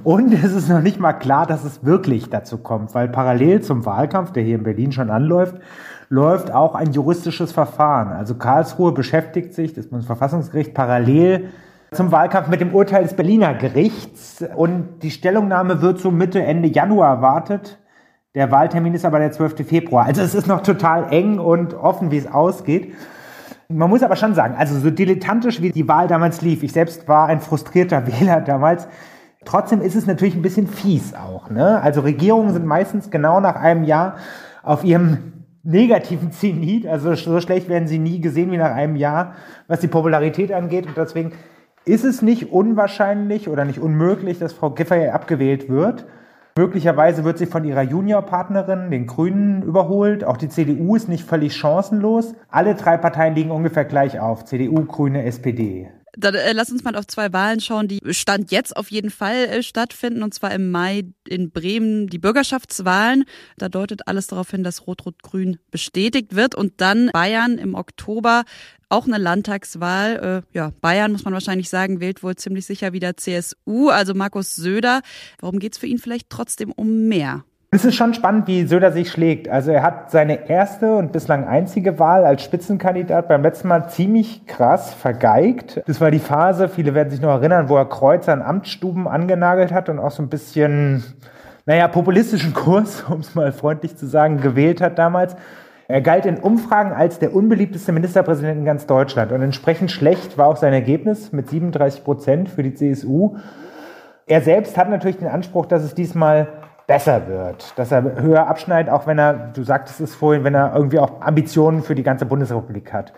Und 0.05 0.33
es 0.45 0.55
ist 0.55 0.71
noch 0.71 0.81
nicht 0.81 0.99
mal 0.99 1.13
klar, 1.13 1.47
dass 1.47 1.65
es 1.65 1.85
wirklich 1.85 2.31
dazu 2.31 2.57
kommt, 2.57 2.95
weil 2.95 3.09
parallel 3.09 3.61
zum 3.61 3.85
Wahlkampf, 3.85 4.33
der 4.33 4.43
hier 4.43 4.55
in 4.55 4.63
Berlin 4.63 4.93
schon 4.93 5.11
anläuft, 5.11 5.57
läuft 6.09 6.51
auch 6.51 6.75
ein 6.75 6.93
juristisches 6.93 7.53
Verfahren. 7.53 8.09
Also 8.09 8.37
Karlsruhe 8.37 8.93
beschäftigt 8.93 9.53
sich, 9.53 9.75
das 9.75 9.89
Bundesverfassungsgericht, 9.89 10.73
parallel 10.73 11.49
zum 11.93 12.13
Wahlkampf 12.13 12.49
mit 12.49 12.63
dem 12.63 12.75
Urteil 12.75 13.03
des 13.03 13.15
Berliner 13.15 13.53
Gerichts. 13.53 14.43
Und 14.57 15.03
die 15.03 15.11
Stellungnahme 15.11 15.83
wird 15.83 15.99
so 15.99 16.11
Mitte, 16.11 16.43
Ende 16.43 16.69
Januar 16.69 17.17
erwartet. 17.17 17.79
Der 18.37 18.53
Wahltermin 18.53 18.95
ist 18.95 19.05
aber 19.05 19.19
der 19.19 19.33
12. 19.33 19.67
Februar. 19.67 20.07
Also 20.07 20.23
es 20.23 20.37
ist 20.37 20.47
noch 20.47 20.63
total 20.63 21.13
eng 21.13 21.41
und 21.41 21.75
offen, 21.75 22.13
wie 22.13 22.19
es 22.19 22.31
ausgeht. 22.31 22.95
Man 23.69 23.91
muss 23.91 24.05
aber 24.05 24.15
schon 24.15 24.35
sagen, 24.35 24.55
also 24.57 24.79
so 24.79 24.91
dilettantisch 24.91 25.61
wie 25.61 25.71
die 25.71 25.89
Wahl 25.89 26.07
damals 26.07 26.41
lief, 26.41 26.63
ich 26.63 26.73
selbst 26.73 27.09
war 27.09 27.27
ein 27.27 27.41
frustrierter 27.41 28.07
Wähler 28.21 28.41
damals, 28.41 28.87
trotzdem 29.45 29.81
ist 29.81 29.97
es 29.97 30.07
natürlich 30.07 30.37
ein 30.37 30.43
bisschen 30.43 30.69
fies 30.69 31.13
auch. 31.15 31.51
Ne? 31.51 31.81
Also 31.83 32.03
Regierungen 32.03 32.53
sind 32.53 32.67
meistens 32.67 33.11
genau 33.11 33.41
nach 33.41 33.57
einem 33.57 33.83
Jahr 33.83 34.17
auf 34.63 34.85
ihrem 34.85 35.33
negativen 35.65 36.31
Zenit, 36.31 36.87
also 36.87 37.15
so 37.17 37.41
schlecht 37.41 37.69
werden 37.69 37.89
sie 37.89 37.99
nie 37.99 38.21
gesehen 38.21 38.53
wie 38.53 38.59
nach 38.59 38.75
einem 38.75 38.95
Jahr, 38.95 39.35
was 39.67 39.81
die 39.81 39.89
Popularität 39.89 40.53
angeht. 40.53 40.87
Und 40.87 40.97
deswegen 40.97 41.33
ist 41.85 42.05
es 42.05 42.23
nicht 42.23 42.53
unwahrscheinlich 42.53 43.49
oder 43.49 43.65
nicht 43.65 43.81
unmöglich, 43.81 44.39
dass 44.39 44.53
Frau 44.53 44.71
Giffey 44.71 45.09
abgewählt 45.09 45.69
wird. 45.69 46.07
Möglicherweise 46.61 47.25
wird 47.25 47.39
sie 47.39 47.47
von 47.47 47.65
ihrer 47.65 47.81
Juniorpartnerin, 47.81 48.91
den 48.91 49.07
Grünen, 49.07 49.63
überholt. 49.63 50.25
Auch 50.25 50.37
die 50.37 50.51
CDU 50.51 50.95
ist 50.95 51.09
nicht 51.09 51.25
völlig 51.25 51.57
chancenlos. 51.57 52.35
Alle 52.51 52.75
drei 52.75 52.99
Parteien 52.99 53.35
liegen 53.35 53.51
ungefähr 53.51 53.87
gleich 53.87 54.21
auf. 54.21 54.45
CDU, 54.45 54.85
Grüne, 54.85 55.25
SPD. 55.25 55.89
Dann 56.21 56.35
äh, 56.35 56.53
lass 56.53 56.71
uns 56.71 56.85
mal 56.85 56.97
auf 56.97 57.07
zwei 57.07 57.33
Wahlen 57.33 57.61
schauen, 57.61 57.89
die 57.89 58.01
Stand 58.11 58.51
jetzt 58.51 58.77
auf 58.77 58.91
jeden 58.91 59.11
Fall 59.11 59.45
äh, 59.47 59.63
stattfinden. 59.63 60.23
Und 60.23 60.35
zwar 60.35 60.53
im 60.53 60.71
Mai 60.71 61.05
in 61.27 61.51
Bremen 61.51 62.07
die 62.07 62.19
Bürgerschaftswahlen. 62.19 63.25
Da 63.59 63.69
deutet 63.69 64.07
alles 64.09 64.27
darauf 64.29 64.51
hin, 64.51 64.63
dass 64.63 64.87
Rot-Rot-Grün 64.87 65.59
bestätigt 65.71 66.35
wird. 66.35 66.55
Und 66.55 66.81
dann 66.81 67.11
Bayern 67.13 67.59
im 67.59 67.75
Oktober 67.75 68.45
auch 68.89 69.07
eine 69.07 69.19
Landtagswahl. 69.19 70.45
Äh, 70.53 70.57
ja, 70.57 70.73
Bayern, 70.81 71.13
muss 71.13 71.25
man 71.25 71.33
wahrscheinlich 71.33 71.69
sagen, 71.69 72.01
wählt 72.01 72.23
wohl 72.23 72.37
ziemlich 72.37 72.67
sicher 72.67 72.93
wieder 72.93 73.17
CSU, 73.17 73.89
also 73.89 74.15
Markus 74.15 74.57
Söder. 74.57 75.01
Warum 75.39 75.59
geht's 75.59 75.79
für 75.79 75.87
ihn 75.87 75.99
vielleicht 75.99 76.29
trotzdem 76.29 76.73
um 76.73 77.09
mehr? 77.09 77.45
Es 77.73 77.85
ist 77.85 77.95
schon 77.95 78.15
spannend, 78.15 78.49
wie 78.49 78.65
Söder 78.65 78.91
sich 78.91 79.13
schlägt. 79.13 79.49
Also 79.49 79.71
er 79.71 79.85
hat 79.85 80.11
seine 80.11 80.49
erste 80.49 80.97
und 80.97 81.13
bislang 81.13 81.47
einzige 81.47 82.01
Wahl 82.01 82.25
als 82.25 82.43
Spitzenkandidat 82.43 83.29
beim 83.29 83.43
letzten 83.43 83.69
Mal 83.69 83.89
ziemlich 83.89 84.45
krass 84.49 84.93
vergeigt. 84.93 85.81
Das 85.87 86.01
war 86.01 86.11
die 86.11 86.19
Phase, 86.19 86.69
viele 86.69 86.95
werden 86.95 87.11
sich 87.11 87.21
noch 87.21 87.31
erinnern, 87.31 87.69
wo 87.69 87.77
er 87.77 87.85
Kreuzer 87.85 88.33
in 88.33 88.43
Amtsstuben 88.43 89.07
angenagelt 89.07 89.71
hat 89.71 89.89
und 89.89 90.01
auch 90.01 90.11
so 90.11 90.21
ein 90.21 90.29
bisschen, 90.29 91.05
naja, 91.65 91.87
populistischen 91.87 92.55
Kurs, 92.55 93.05
um 93.09 93.21
es 93.21 93.37
mal 93.37 93.53
freundlich 93.53 93.97
zu 93.97 94.09
sagen, 94.09 94.41
gewählt 94.41 94.81
hat 94.81 94.99
damals. 94.99 95.37
Er 95.87 96.01
galt 96.01 96.27
in 96.27 96.39
Umfragen 96.39 96.93
als 96.93 97.21
der 97.21 97.33
unbeliebteste 97.33 97.93
Ministerpräsident 97.93 98.59
in 98.59 98.65
ganz 98.65 98.87
Deutschland 98.87 99.31
und 99.31 99.43
entsprechend 99.43 99.93
schlecht 99.93 100.37
war 100.37 100.49
auch 100.49 100.57
sein 100.57 100.73
Ergebnis 100.73 101.31
mit 101.31 101.49
37 101.49 102.03
Prozent 102.03 102.49
für 102.49 102.65
die 102.65 102.75
CSU. 102.75 103.37
Er 104.27 104.41
selbst 104.41 104.77
hat 104.77 104.91
natürlich 104.91 105.19
den 105.19 105.29
Anspruch, 105.29 105.67
dass 105.67 105.85
es 105.85 105.95
diesmal 105.95 106.49
besser 106.91 107.29
wird, 107.29 107.73
dass 107.77 107.93
er 107.93 108.21
höher 108.21 108.49
abschneidet, 108.49 108.93
auch 108.93 109.07
wenn 109.07 109.17
er, 109.17 109.53
du 109.55 109.63
sagtest 109.63 110.01
es 110.01 110.13
vorhin, 110.13 110.43
wenn 110.43 110.57
er 110.57 110.75
irgendwie 110.75 110.99
auch 110.99 111.21
Ambitionen 111.21 111.85
für 111.85 111.95
die 111.95 112.03
ganze 112.03 112.27
Bundesrepublik 112.27 112.93
hat. 112.93 113.13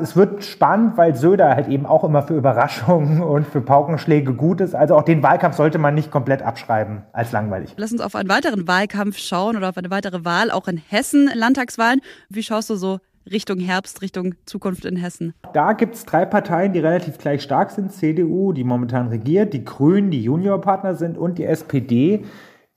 Es 0.00 0.16
wird 0.16 0.44
spannend, 0.44 0.96
weil 0.96 1.14
Söder 1.14 1.50
halt 1.50 1.68
eben 1.68 1.84
auch 1.84 2.04
immer 2.04 2.22
für 2.22 2.34
Überraschungen 2.34 3.20
und 3.34 3.46
für 3.46 3.60
Paukenschläge 3.60 4.32
gut 4.32 4.62
ist. 4.62 4.74
Also 4.74 4.96
auch 4.96 5.02
den 5.02 5.22
Wahlkampf 5.22 5.56
sollte 5.56 5.76
man 5.76 5.94
nicht 5.94 6.10
komplett 6.10 6.40
abschreiben 6.40 7.02
als 7.12 7.30
langweilig. 7.30 7.74
Lass 7.76 7.92
uns 7.92 8.00
auf 8.00 8.14
einen 8.14 8.30
weiteren 8.30 8.66
Wahlkampf 8.66 9.18
schauen 9.18 9.58
oder 9.58 9.68
auf 9.68 9.76
eine 9.76 9.90
weitere 9.90 10.24
Wahl, 10.24 10.50
auch 10.50 10.66
in 10.66 10.78
Hessen, 10.78 11.28
Landtagswahlen. 11.34 12.00
Wie 12.30 12.42
schaust 12.42 12.70
du 12.70 12.76
so 12.76 12.98
Richtung 13.30 13.58
Herbst, 13.58 14.00
Richtung 14.00 14.36
Zukunft 14.46 14.86
in 14.86 14.96
Hessen? 14.96 15.34
Da 15.52 15.74
gibt 15.74 15.96
es 15.96 16.06
drei 16.06 16.24
Parteien, 16.24 16.72
die 16.72 16.78
relativ 16.78 17.18
gleich 17.18 17.42
stark 17.42 17.72
sind. 17.72 17.92
CDU, 17.92 18.54
die 18.54 18.64
momentan 18.64 19.08
regiert, 19.08 19.52
die 19.52 19.66
Grünen, 19.66 20.10
die 20.10 20.22
Juniorpartner 20.22 20.94
sind 20.94 21.18
und 21.18 21.36
die 21.36 21.44
SPD, 21.44 22.24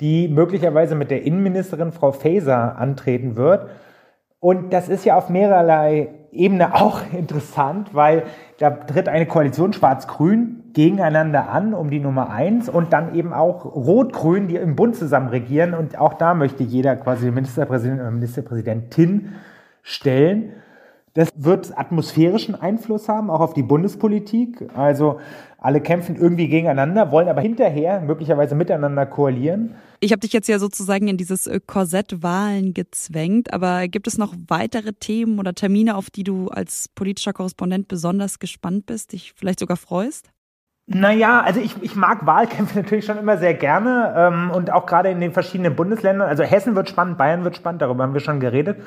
die 0.02 0.28
möglicherweise 0.28 0.96
mit 0.96 1.12
der 1.12 1.24
Innenministerin 1.24 1.92
Frau 1.92 2.12
Faeser 2.12 2.78
antreten 2.78 3.36
wird. 3.36 3.70
Und 4.40 4.74
das 4.74 4.90
ist 4.90 5.06
ja 5.06 5.16
auf 5.16 5.30
mehrerlei 5.30 6.10
Ebene 6.32 6.74
auch 6.82 7.02
interessant, 7.14 7.94
weil 7.94 8.24
da 8.58 8.72
tritt 8.72 9.08
eine 9.08 9.28
Koalition 9.28 9.72
Schwarz-Grün 9.72 10.64
gegeneinander 10.74 11.50
an 11.50 11.74
um 11.74 11.90
die 11.90 12.00
Nummer 12.00 12.30
eins 12.30 12.70
und 12.70 12.94
dann 12.94 13.14
eben 13.14 13.34
auch 13.34 13.66
Rot-Grün, 13.66 14.48
die 14.48 14.56
im 14.56 14.76
Bund 14.76 14.96
zusammen 14.96 15.30
regieren. 15.30 15.74
Und 15.74 15.98
auch 16.00 16.16
da 16.16 16.34
möchte 16.34 16.64
jeder 16.64 16.96
quasi 16.96 17.30
Ministerpräsident 17.30 18.00
oder 18.00 18.12
Ministerpräsidentin 18.12 19.36
stellen. 19.84 20.54
Das 21.14 21.30
wird 21.36 21.78
atmosphärischen 21.78 22.56
Einfluss 22.56 23.10
haben, 23.10 23.30
auch 23.30 23.42
auf 23.42 23.54
die 23.54 23.64
Bundespolitik. 23.64 24.70
Also 24.76 25.20
alle 25.58 25.82
kämpfen 25.82 26.16
irgendwie 26.16 26.48
gegeneinander, 26.48 27.12
wollen 27.12 27.28
aber 27.28 27.42
hinterher 27.42 28.00
möglicherweise 28.02 28.56
miteinander 28.56 29.06
koalieren. 29.06 29.76
Ich 30.00 30.12
habe 30.12 30.22
dich 30.22 30.34
jetzt 30.34 30.48
ja 30.48 30.58
sozusagen 30.58 31.08
in 31.08 31.18
dieses 31.18 31.48
äh, 31.48 31.60
Korsett 31.66 32.24
Wahlen 32.24 32.74
gezwängt, 32.74 33.54
aber 33.54 33.88
gibt 33.88 34.08
es 34.08 34.18
noch 34.18 34.34
weitere 34.48 34.94
Themen 34.94 35.38
oder 35.38 35.54
Termine, 35.54 35.96
auf 35.96 36.10
die 36.10 36.24
du 36.24 36.48
als 36.48 36.90
politischer 36.96 37.34
Korrespondent 37.34 37.88
besonders 37.88 38.40
gespannt 38.40 38.88
bist, 38.88 39.12
dich 39.12 39.34
vielleicht 39.36 39.60
sogar 39.60 39.78
freust? 39.78 40.32
Naja, 40.88 41.42
also 41.42 41.60
ich, 41.60 41.76
ich 41.82 41.96
mag 41.96 42.26
Wahlkämpfe 42.26 42.76
natürlich 42.80 43.06
schon 43.06 43.18
immer 43.18 43.38
sehr 43.38 43.54
gerne 43.54 44.14
ähm, 44.18 44.52
und 44.52 44.72
auch 44.72 44.86
gerade 44.86 45.10
in 45.10 45.20
den 45.20 45.34
verschiedenen 45.34 45.76
Bundesländern. 45.76 46.28
Also 46.28 46.44
Hessen 46.44 46.76
wird 46.76 46.90
spannend, 46.90 47.18
Bayern 47.18 47.44
wird 47.44 47.56
spannend, 47.56 47.82
darüber 47.82 48.04
haben 48.04 48.14
wir 48.14 48.22
schon 48.22 48.40
geredet. 48.40 48.78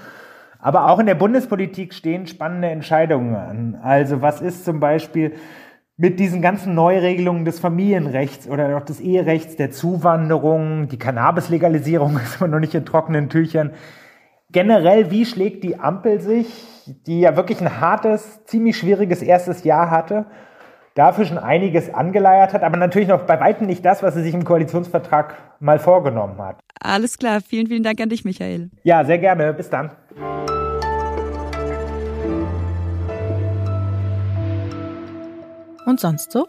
Aber 0.65 0.89
auch 0.89 0.99
in 0.99 1.05
der 1.05 1.15
Bundespolitik 1.15 1.93
stehen 1.93 2.27
spannende 2.27 2.71
Entscheidungen 2.71 3.37
an. 3.37 3.79
Also 3.83 4.23
was 4.23 4.41
ist 4.41 4.65
zum 4.65 4.81
Beispiel 4.81 5.35
mit 5.99 6.19
diesen 6.19 6.41
ganzen 6.41 6.75
Neuregelungen 6.75 7.45
des 7.45 7.61
Familienrechts 7.61 8.49
oder 8.49 8.75
auch 8.79 8.85
des 8.85 8.99
Eherechts, 8.99 9.57
der 9.57 9.73
Zuwanderung, 9.73 10.89
die 10.89 10.99
Cannabis-Legalisierung 10.99 12.17
ist 12.25 12.41
immer 12.41 12.49
noch 12.49 12.61
nicht 12.61 12.75
in 12.75 12.87
trockenen 12.87 13.29
Tüchern. 13.29 13.73
Generell, 14.53 15.11
wie 15.11 15.27
schlägt 15.27 15.65
die 15.65 15.79
Ampel 15.79 16.23
sich, 16.23 16.47
die 17.07 17.21
ja 17.21 17.37
wirklich 17.37 17.61
ein 17.61 17.83
hartes, 17.83 18.43
ziemlich 18.47 18.79
schwieriges 18.79 19.21
erstes 19.21 19.65
Jahr 19.65 19.91
hatte, 19.91 20.25
dafür 20.95 21.27
schon 21.27 21.37
einiges 21.37 21.93
angeleiert 21.93 22.55
hat, 22.55 22.63
aber 22.63 22.79
natürlich 22.79 23.09
noch 23.09 23.25
bei 23.27 23.39
weitem 23.39 23.67
nicht 23.67 23.85
das, 23.85 24.03
was 24.03 24.15
sie 24.15 24.23
sich 24.23 24.33
im 24.33 24.47
Koalitionsvertrag 24.47 25.35
mal 25.61 25.79
vorgenommen 25.79 26.39
hat. 26.39 26.57
Alles 26.81 27.19
klar, 27.19 27.43
vielen, 27.43 27.67
vielen 27.67 27.83
Dank 27.83 28.01
an 28.01 28.09
dich, 28.09 28.25
Michael. 28.25 28.71
Ja, 28.83 29.05
sehr 29.05 29.19
gerne. 29.19 29.53
Bis 29.53 29.69
dann. 29.69 29.91
Und 35.87 36.01
sonst 36.01 36.33
so? 36.33 36.47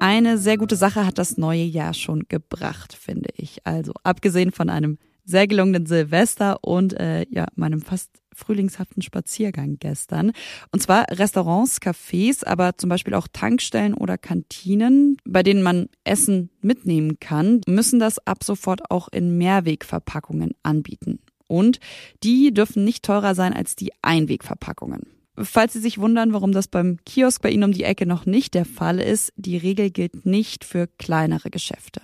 Eine 0.00 0.36
sehr 0.36 0.58
gute 0.58 0.74
Sache 0.74 1.06
hat 1.06 1.18
das 1.18 1.38
neue 1.38 1.62
Jahr 1.62 1.94
schon 1.94 2.24
gebracht, 2.28 2.92
finde 2.92 3.28
ich. 3.36 3.64
Also 3.64 3.92
abgesehen 4.02 4.50
von 4.50 4.68
einem 4.68 4.98
sehr 5.24 5.46
gelungenen 5.46 5.86
Silvester 5.86 6.58
und 6.62 6.98
äh, 6.98 7.24
ja 7.30 7.46
meinem 7.54 7.80
fast 7.80 8.10
frühlingshaften 8.34 9.02
Spaziergang 9.02 9.76
gestern. 9.78 10.32
Und 10.72 10.82
zwar 10.82 11.06
Restaurants, 11.10 11.80
Cafés, 11.80 12.44
aber 12.44 12.76
zum 12.78 12.88
Beispiel 12.90 13.14
auch 13.14 13.28
Tankstellen 13.32 13.94
oder 13.94 14.18
Kantinen, 14.18 15.18
bei 15.24 15.44
denen 15.44 15.62
man 15.62 15.88
Essen 16.02 16.50
mitnehmen 16.60 17.20
kann, 17.20 17.60
müssen 17.68 18.00
das 18.00 18.26
ab 18.26 18.42
sofort 18.42 18.90
auch 18.90 19.08
in 19.08 19.38
Mehrwegverpackungen 19.38 20.52
anbieten. 20.64 21.20
Und 21.46 21.78
die 22.24 22.52
dürfen 22.52 22.84
nicht 22.84 23.04
teurer 23.04 23.34
sein 23.34 23.52
als 23.52 23.76
die 23.76 23.92
Einwegverpackungen. 24.02 25.21
Falls 25.38 25.72
Sie 25.72 25.80
sich 25.80 25.98
wundern, 25.98 26.32
warum 26.34 26.52
das 26.52 26.68
beim 26.68 26.98
Kiosk 27.06 27.40
bei 27.40 27.50
Ihnen 27.50 27.64
um 27.64 27.72
die 27.72 27.84
Ecke 27.84 28.04
noch 28.04 28.26
nicht 28.26 28.54
der 28.54 28.66
Fall 28.66 28.98
ist, 28.98 29.32
die 29.36 29.56
Regel 29.56 29.90
gilt 29.90 30.26
nicht 30.26 30.64
für 30.64 30.86
kleinere 30.86 31.48
Geschäfte. 31.50 32.02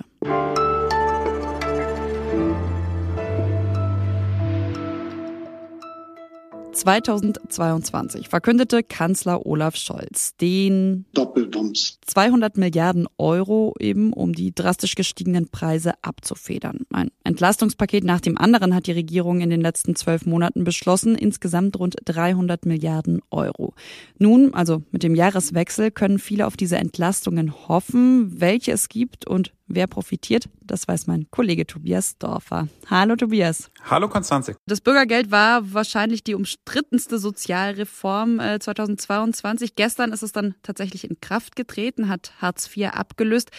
2022 6.79 8.29
verkündete 8.29 8.83
Kanzler 8.85 9.45
Olaf 9.47 9.75
Scholz 9.75 10.37
den 10.37 11.07
Doppelbums 11.13 11.99
200 12.07 12.57
Milliarden 12.57 13.09
Euro 13.19 13.75
eben, 13.81 14.13
um 14.13 14.33
die 14.33 14.55
drastisch 14.55 14.95
gestiegenen 14.95 15.49
Preise 15.49 15.95
abzufedern. 16.03 16.87
Ein 16.93 17.11
Entlastungspaket 17.25 18.05
nach 18.05 18.21
dem 18.21 18.39
anderen 18.39 18.75
hat 18.75 18.87
die 18.87 18.93
Regierung 18.93 19.41
in 19.41 19.51
den 19.51 19.61
letzten 19.61 19.97
zwölf 19.97 20.25
Monaten 20.25 20.63
beschlossen, 20.63 21.17
insgesamt 21.17 21.79
rund 21.79 21.97
300 22.05 22.65
Milliarden 22.65 23.21
Euro. 23.31 23.75
Nun, 24.19 24.55
also 24.55 24.83
mit 24.93 25.03
dem 25.03 25.17
Jahreswechsel, 25.17 25.91
können 25.91 26.19
viele 26.19 26.47
auf 26.47 26.57
diese 26.57 26.77
Entlastungen 26.77 27.69
hoffen. 27.69 28.41
Welche 28.41 28.73
es 28.73 28.89
gibt 28.89 29.27
und 29.27 29.53
Wer 29.71 29.87
profitiert, 29.87 30.49
das 30.63 30.89
weiß 30.89 31.07
mein 31.07 31.27
Kollege 31.31 31.67
Tobias 31.67 32.17
Dorfer. 32.17 32.69
Hallo 32.89 33.17
Tobias. 33.17 33.71
Hallo 33.85 34.09
Konstanze. 34.09 34.57
Das 34.67 34.81
Bürgergeld 34.81 35.31
war 35.31 35.75
wahrscheinlich 35.75 36.25
die 36.25 36.35
umstrittenste 36.35 37.19
Sozialreform 37.19 38.41
2022. 38.61 39.71
Äh, 39.71 39.73
Gestern 39.77 40.13
ist 40.13 40.23
es 40.23 40.33
dann 40.33 40.55
tatsächlich 40.63 41.05
in 41.09 41.21
Kraft 41.21 41.55
getreten, 41.55 42.09
hat 42.09 42.33
Hartz 42.41 42.75
IV 42.75 42.95
abgelöst. 42.95 43.51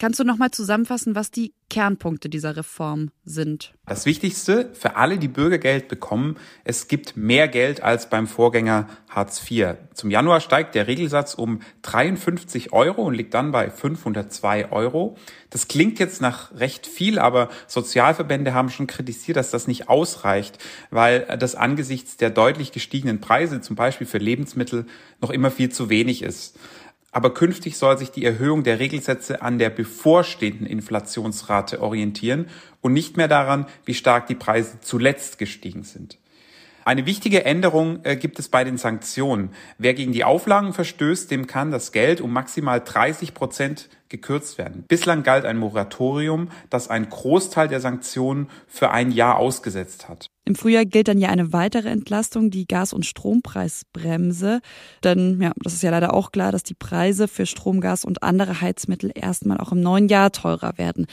Kannst 0.00 0.18
du 0.18 0.24
noch 0.24 0.38
mal 0.38 0.50
zusammenfassen, 0.50 1.14
was 1.14 1.30
die 1.30 1.54
Kernpunkte 1.70 2.28
dieser 2.28 2.56
Reform 2.56 3.10
sind? 3.24 3.74
Das 3.86 4.06
Wichtigste 4.06 4.70
für 4.74 4.96
alle, 4.96 5.18
die 5.18 5.28
Bürgergeld 5.28 5.86
bekommen, 5.86 6.36
es 6.64 6.88
gibt 6.88 7.16
mehr 7.16 7.46
Geld 7.46 7.80
als 7.80 8.10
beim 8.10 8.26
Vorgänger 8.26 8.88
Hartz 9.08 9.40
IV. 9.48 9.76
Zum 9.94 10.10
Januar 10.10 10.40
steigt 10.40 10.74
der 10.74 10.88
Regelsatz 10.88 11.34
um 11.34 11.60
53 11.82 12.72
Euro 12.72 13.02
und 13.02 13.14
liegt 13.14 13.34
dann 13.34 13.52
bei 13.52 13.70
502 13.70 14.72
Euro. 14.72 15.16
Das 15.50 15.68
klingt 15.68 16.00
jetzt 16.00 16.20
nach 16.20 16.52
recht 16.56 16.88
viel, 16.88 17.20
aber 17.20 17.48
Sozialverbände 17.68 18.52
haben 18.52 18.70
schon 18.70 18.88
kritisiert, 18.88 19.36
dass 19.36 19.52
das 19.52 19.68
nicht 19.68 19.88
ausreicht, 19.88 20.58
weil 20.90 21.20
das 21.38 21.54
angesichts 21.54 22.16
der 22.16 22.30
deutlich 22.30 22.72
gestiegenen 22.72 23.20
Preise, 23.20 23.60
zum 23.60 23.76
Beispiel 23.76 24.08
für 24.08 24.18
Lebensmittel, 24.18 24.86
noch 25.20 25.30
immer 25.30 25.52
viel 25.52 25.70
zu 25.70 25.88
wenig 25.88 26.22
ist. 26.22 26.58
Aber 27.14 27.32
künftig 27.32 27.78
soll 27.78 27.96
sich 27.96 28.10
die 28.10 28.24
Erhöhung 28.24 28.64
der 28.64 28.80
Regelsätze 28.80 29.40
an 29.40 29.60
der 29.60 29.70
bevorstehenden 29.70 30.66
Inflationsrate 30.66 31.80
orientieren 31.80 32.46
und 32.80 32.92
nicht 32.92 33.16
mehr 33.16 33.28
daran, 33.28 33.66
wie 33.84 33.94
stark 33.94 34.26
die 34.26 34.34
Preise 34.34 34.80
zuletzt 34.80 35.38
gestiegen 35.38 35.84
sind. 35.84 36.18
Eine 36.84 37.06
wichtige 37.06 37.44
Änderung 37.44 38.00
äh, 38.02 38.16
gibt 38.16 38.40
es 38.40 38.48
bei 38.48 38.64
den 38.64 38.78
Sanktionen. 38.78 39.50
Wer 39.78 39.94
gegen 39.94 40.10
die 40.10 40.24
Auflagen 40.24 40.72
verstößt, 40.72 41.30
dem 41.30 41.46
kann 41.46 41.70
das 41.70 41.92
Geld 41.92 42.20
um 42.20 42.32
maximal 42.32 42.82
30 42.84 43.32
Prozent 43.32 43.88
gekürzt 44.08 44.58
werden. 44.58 44.84
Bislang 44.88 45.22
galt 45.22 45.44
ein 45.44 45.56
Moratorium, 45.56 46.48
das 46.68 46.88
einen 46.88 47.08
Großteil 47.08 47.68
der 47.68 47.80
Sanktionen 47.80 48.50
für 48.66 48.90
ein 48.90 49.12
Jahr 49.12 49.36
ausgesetzt 49.36 50.08
hat. 50.08 50.26
Im 50.46 50.54
Frühjahr 50.54 50.84
gilt 50.84 51.08
dann 51.08 51.18
ja 51.18 51.30
eine 51.30 51.54
weitere 51.54 51.88
Entlastung, 51.88 52.50
die 52.50 52.66
Gas- 52.66 52.92
und 52.92 53.06
Strompreisbremse. 53.06 54.60
Denn 55.02 55.40
ja, 55.40 55.52
das 55.56 55.72
ist 55.72 55.82
ja 55.82 55.90
leider 55.90 56.12
auch 56.12 56.32
klar, 56.32 56.52
dass 56.52 56.62
die 56.62 56.74
Preise 56.74 57.28
für 57.28 57.46
Strom, 57.46 57.80
Gas 57.80 58.04
und 58.04 58.22
andere 58.22 58.60
Heizmittel 58.60 59.10
erstmal 59.14 59.58
auch 59.58 59.72
im 59.72 59.80
neuen 59.80 60.08
Jahr 60.08 60.32
teurer 60.32 60.76
werden. 60.76 61.06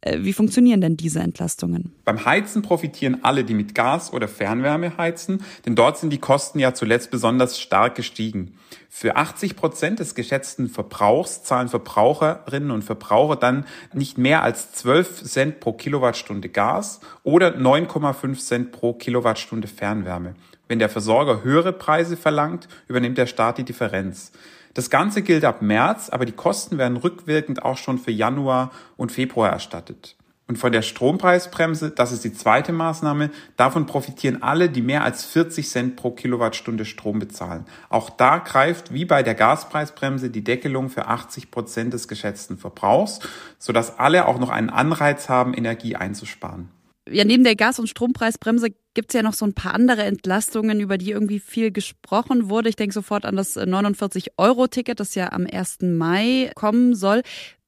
Äh, 0.00 0.18
wie 0.22 0.32
funktionieren 0.32 0.80
denn 0.80 0.96
diese 0.96 1.20
Entlastungen? 1.20 1.92
Beim 2.04 2.24
Heizen 2.24 2.62
profitieren 2.62 3.18
alle, 3.22 3.44
die 3.44 3.54
mit 3.54 3.74
Gas 3.74 4.12
oder 4.12 4.28
Fernwärme 4.28 4.96
heizen, 4.96 5.42
denn 5.66 5.74
dort 5.74 5.98
sind 5.98 6.10
die 6.10 6.18
Kosten 6.18 6.58
ja 6.58 6.72
zuletzt 6.72 7.10
besonders 7.10 7.60
stark 7.60 7.96
gestiegen. 7.96 8.54
Für 8.88 9.16
80 9.16 9.56
Prozent 9.56 9.98
des 9.98 10.14
geschätzten 10.14 10.68
Verbrauchs 10.68 11.42
zahlen 11.42 11.68
Verbraucherinnen 11.68 12.70
und 12.70 12.82
Verbraucher 12.82 13.36
dann 13.36 13.66
nicht 13.92 14.18
mehr 14.18 14.42
als 14.42 14.72
12 14.72 15.24
Cent 15.24 15.60
pro 15.60 15.72
Kilowattstunde 15.72 16.48
Gas 16.48 17.00
oder 17.22 17.56
9,5 17.56 18.38
Cent 18.38 18.72
pro 18.72 18.77
Kilowattstunde 18.98 19.68
Fernwärme. 19.68 20.34
Wenn 20.68 20.78
der 20.78 20.88
Versorger 20.88 21.42
höhere 21.42 21.72
Preise 21.72 22.16
verlangt, 22.16 22.68
übernimmt 22.88 23.18
der 23.18 23.26
Staat 23.26 23.58
die 23.58 23.64
Differenz. 23.64 24.32
Das 24.74 24.90
Ganze 24.90 25.22
gilt 25.22 25.44
ab 25.44 25.62
März, 25.62 26.08
aber 26.10 26.24
die 26.24 26.32
Kosten 26.32 26.78
werden 26.78 26.96
rückwirkend 26.96 27.62
auch 27.62 27.76
schon 27.76 27.98
für 27.98 28.12
Januar 28.12 28.70
und 28.96 29.10
Februar 29.10 29.50
erstattet. 29.50 30.16
Und 30.48 30.56
von 30.56 30.72
der 30.72 30.80
Strompreisbremse, 30.80 31.90
das 31.90 32.10
ist 32.10 32.24
die 32.24 32.32
zweite 32.32 32.72
Maßnahme, 32.72 33.30
davon 33.56 33.84
profitieren 33.84 34.42
alle, 34.42 34.70
die 34.70 34.80
mehr 34.80 35.04
als 35.04 35.24
40 35.26 35.68
Cent 35.68 35.96
pro 35.96 36.10
Kilowattstunde 36.10 36.86
Strom 36.86 37.18
bezahlen. 37.18 37.66
Auch 37.90 38.08
da 38.08 38.38
greift 38.38 38.92
wie 38.94 39.04
bei 39.04 39.22
der 39.22 39.34
Gaspreisbremse 39.34 40.30
die 40.30 40.44
Deckelung 40.44 40.88
für 40.88 41.06
80 41.06 41.50
Prozent 41.50 41.92
des 41.92 42.08
geschätzten 42.08 42.56
Verbrauchs, 42.56 43.20
sodass 43.58 43.98
alle 43.98 44.26
auch 44.26 44.38
noch 44.38 44.48
einen 44.48 44.70
Anreiz 44.70 45.28
haben, 45.28 45.52
Energie 45.52 45.96
einzusparen. 45.96 46.70
Ja, 47.10 47.24
neben 47.24 47.44
der 47.44 47.56
Gas- 47.56 47.78
und 47.78 47.88
Strompreisbremse 47.88 48.68
gibt 48.94 49.10
es 49.10 49.14
ja 49.14 49.22
noch 49.22 49.34
so 49.34 49.44
ein 49.44 49.54
paar 49.54 49.74
andere 49.74 50.02
Entlastungen, 50.02 50.80
über 50.80 50.98
die 50.98 51.10
irgendwie 51.10 51.38
viel 51.38 51.70
gesprochen 51.70 52.48
wurde. 52.48 52.68
Ich 52.68 52.76
denke 52.76 52.94
sofort 52.94 53.24
an 53.24 53.36
das 53.36 53.56
49-Euro-Ticket, 53.56 54.98
das 55.00 55.14
ja 55.14 55.32
am 55.32 55.46
1. 55.46 55.78
Mai 55.82 56.50
kommen 56.54 56.94
soll. 56.94 57.22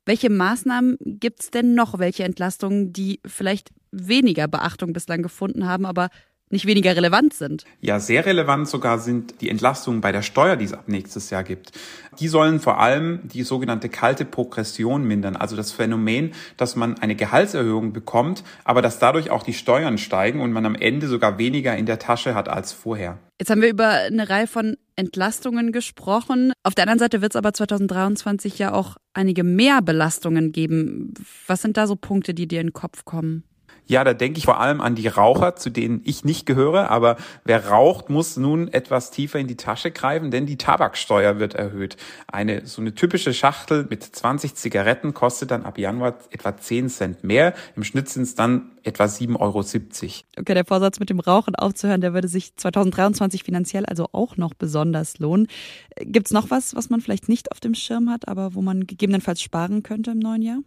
Welche 0.06 0.30
Maßnahmen 0.30 0.96
gibt 1.00 1.42
es 1.42 1.50
denn 1.50 1.74
noch? 1.74 1.98
Welche 1.98 2.24
Entlastungen, 2.24 2.92
die 2.92 3.20
vielleicht 3.26 3.70
weniger 3.92 4.48
Beachtung 4.48 4.92
bislang 4.92 5.22
gefunden 5.22 5.66
haben, 5.66 5.86
aber 5.86 6.08
nicht 6.50 6.66
weniger 6.66 6.94
relevant 6.94 7.32
sind. 7.32 7.64
Ja, 7.80 8.00
sehr 8.00 8.26
relevant 8.26 8.68
sogar 8.68 8.98
sind 8.98 9.40
die 9.40 9.48
Entlastungen 9.48 10.00
bei 10.00 10.12
der 10.12 10.22
Steuer, 10.22 10.56
die 10.56 10.64
es 10.64 10.72
ab 10.72 10.88
nächstes 10.88 11.30
Jahr 11.30 11.44
gibt. 11.44 11.72
Die 12.18 12.28
sollen 12.28 12.60
vor 12.60 12.80
allem 12.80 13.20
die 13.24 13.44
sogenannte 13.44 13.88
kalte 13.88 14.24
Progression 14.24 15.04
mindern, 15.04 15.36
also 15.36 15.56
das 15.56 15.72
Phänomen, 15.72 16.32
dass 16.56 16.76
man 16.76 16.98
eine 16.98 17.14
Gehaltserhöhung 17.14 17.92
bekommt, 17.92 18.42
aber 18.64 18.82
dass 18.82 18.98
dadurch 18.98 19.30
auch 19.30 19.44
die 19.44 19.54
Steuern 19.54 19.96
steigen 19.96 20.40
und 20.40 20.52
man 20.52 20.66
am 20.66 20.74
Ende 20.74 21.06
sogar 21.06 21.38
weniger 21.38 21.76
in 21.76 21.86
der 21.86 21.98
Tasche 21.98 22.34
hat 22.34 22.48
als 22.48 22.72
vorher. 22.72 23.18
Jetzt 23.38 23.50
haben 23.50 23.62
wir 23.62 23.70
über 23.70 23.88
eine 23.88 24.28
Reihe 24.28 24.46
von 24.46 24.76
Entlastungen 24.96 25.72
gesprochen. 25.72 26.52
Auf 26.62 26.74
der 26.74 26.82
anderen 26.82 26.98
Seite 26.98 27.22
wird 27.22 27.32
es 27.32 27.36
aber 27.36 27.54
2023 27.54 28.58
ja 28.58 28.72
auch 28.72 28.96
einige 29.14 29.44
mehr 29.44 29.80
Belastungen 29.80 30.52
geben. 30.52 31.14
Was 31.46 31.62
sind 31.62 31.78
da 31.78 31.86
so 31.86 31.96
Punkte, 31.96 32.34
die 32.34 32.46
dir 32.46 32.60
in 32.60 32.66
den 32.66 32.72
Kopf 32.74 33.06
kommen? 33.06 33.44
Ja, 33.90 34.04
da 34.04 34.14
denke 34.14 34.38
ich 34.38 34.44
vor 34.44 34.60
allem 34.60 34.80
an 34.80 34.94
die 34.94 35.08
Raucher, 35.08 35.56
zu 35.56 35.68
denen 35.68 36.00
ich 36.04 36.24
nicht 36.24 36.46
gehöre. 36.46 36.92
Aber 36.92 37.16
wer 37.44 37.70
raucht, 37.70 38.08
muss 38.08 38.36
nun 38.36 38.68
etwas 38.68 39.10
tiefer 39.10 39.40
in 39.40 39.48
die 39.48 39.56
Tasche 39.56 39.90
greifen, 39.90 40.30
denn 40.30 40.46
die 40.46 40.56
Tabaksteuer 40.56 41.40
wird 41.40 41.56
erhöht. 41.56 41.96
Eine 42.28 42.64
so 42.66 42.82
eine 42.82 42.94
typische 42.94 43.34
Schachtel 43.34 43.88
mit 43.90 44.04
20 44.04 44.54
Zigaretten 44.54 45.12
kostet 45.12 45.50
dann 45.50 45.64
ab 45.64 45.76
Januar 45.76 46.14
etwa 46.30 46.56
10 46.56 46.88
Cent 46.88 47.24
mehr. 47.24 47.52
Im 47.74 47.82
Schnitt 47.82 48.08
sind 48.08 48.22
es 48.22 48.36
dann 48.36 48.70
etwa 48.84 49.06
7,70 49.06 49.40
Euro. 49.40 49.58
Okay, 50.38 50.54
der 50.54 50.64
Vorsatz 50.64 51.00
mit 51.00 51.10
dem 51.10 51.18
Rauchen 51.18 51.56
aufzuhören, 51.56 52.00
der 52.00 52.14
würde 52.14 52.28
sich 52.28 52.54
2023 52.54 53.42
finanziell 53.42 53.86
also 53.86 54.06
auch 54.12 54.36
noch 54.36 54.54
besonders 54.54 55.18
lohnen. 55.18 55.48
Gibt's 55.96 56.30
noch 56.30 56.48
was, 56.50 56.76
was 56.76 56.90
man 56.90 57.00
vielleicht 57.00 57.28
nicht 57.28 57.50
auf 57.50 57.58
dem 57.58 57.74
Schirm 57.74 58.08
hat, 58.08 58.28
aber 58.28 58.54
wo 58.54 58.62
man 58.62 58.86
gegebenenfalls 58.86 59.42
sparen 59.42 59.82
könnte 59.82 60.12
im 60.12 60.20
neuen 60.20 60.42
Jahr? 60.42 60.58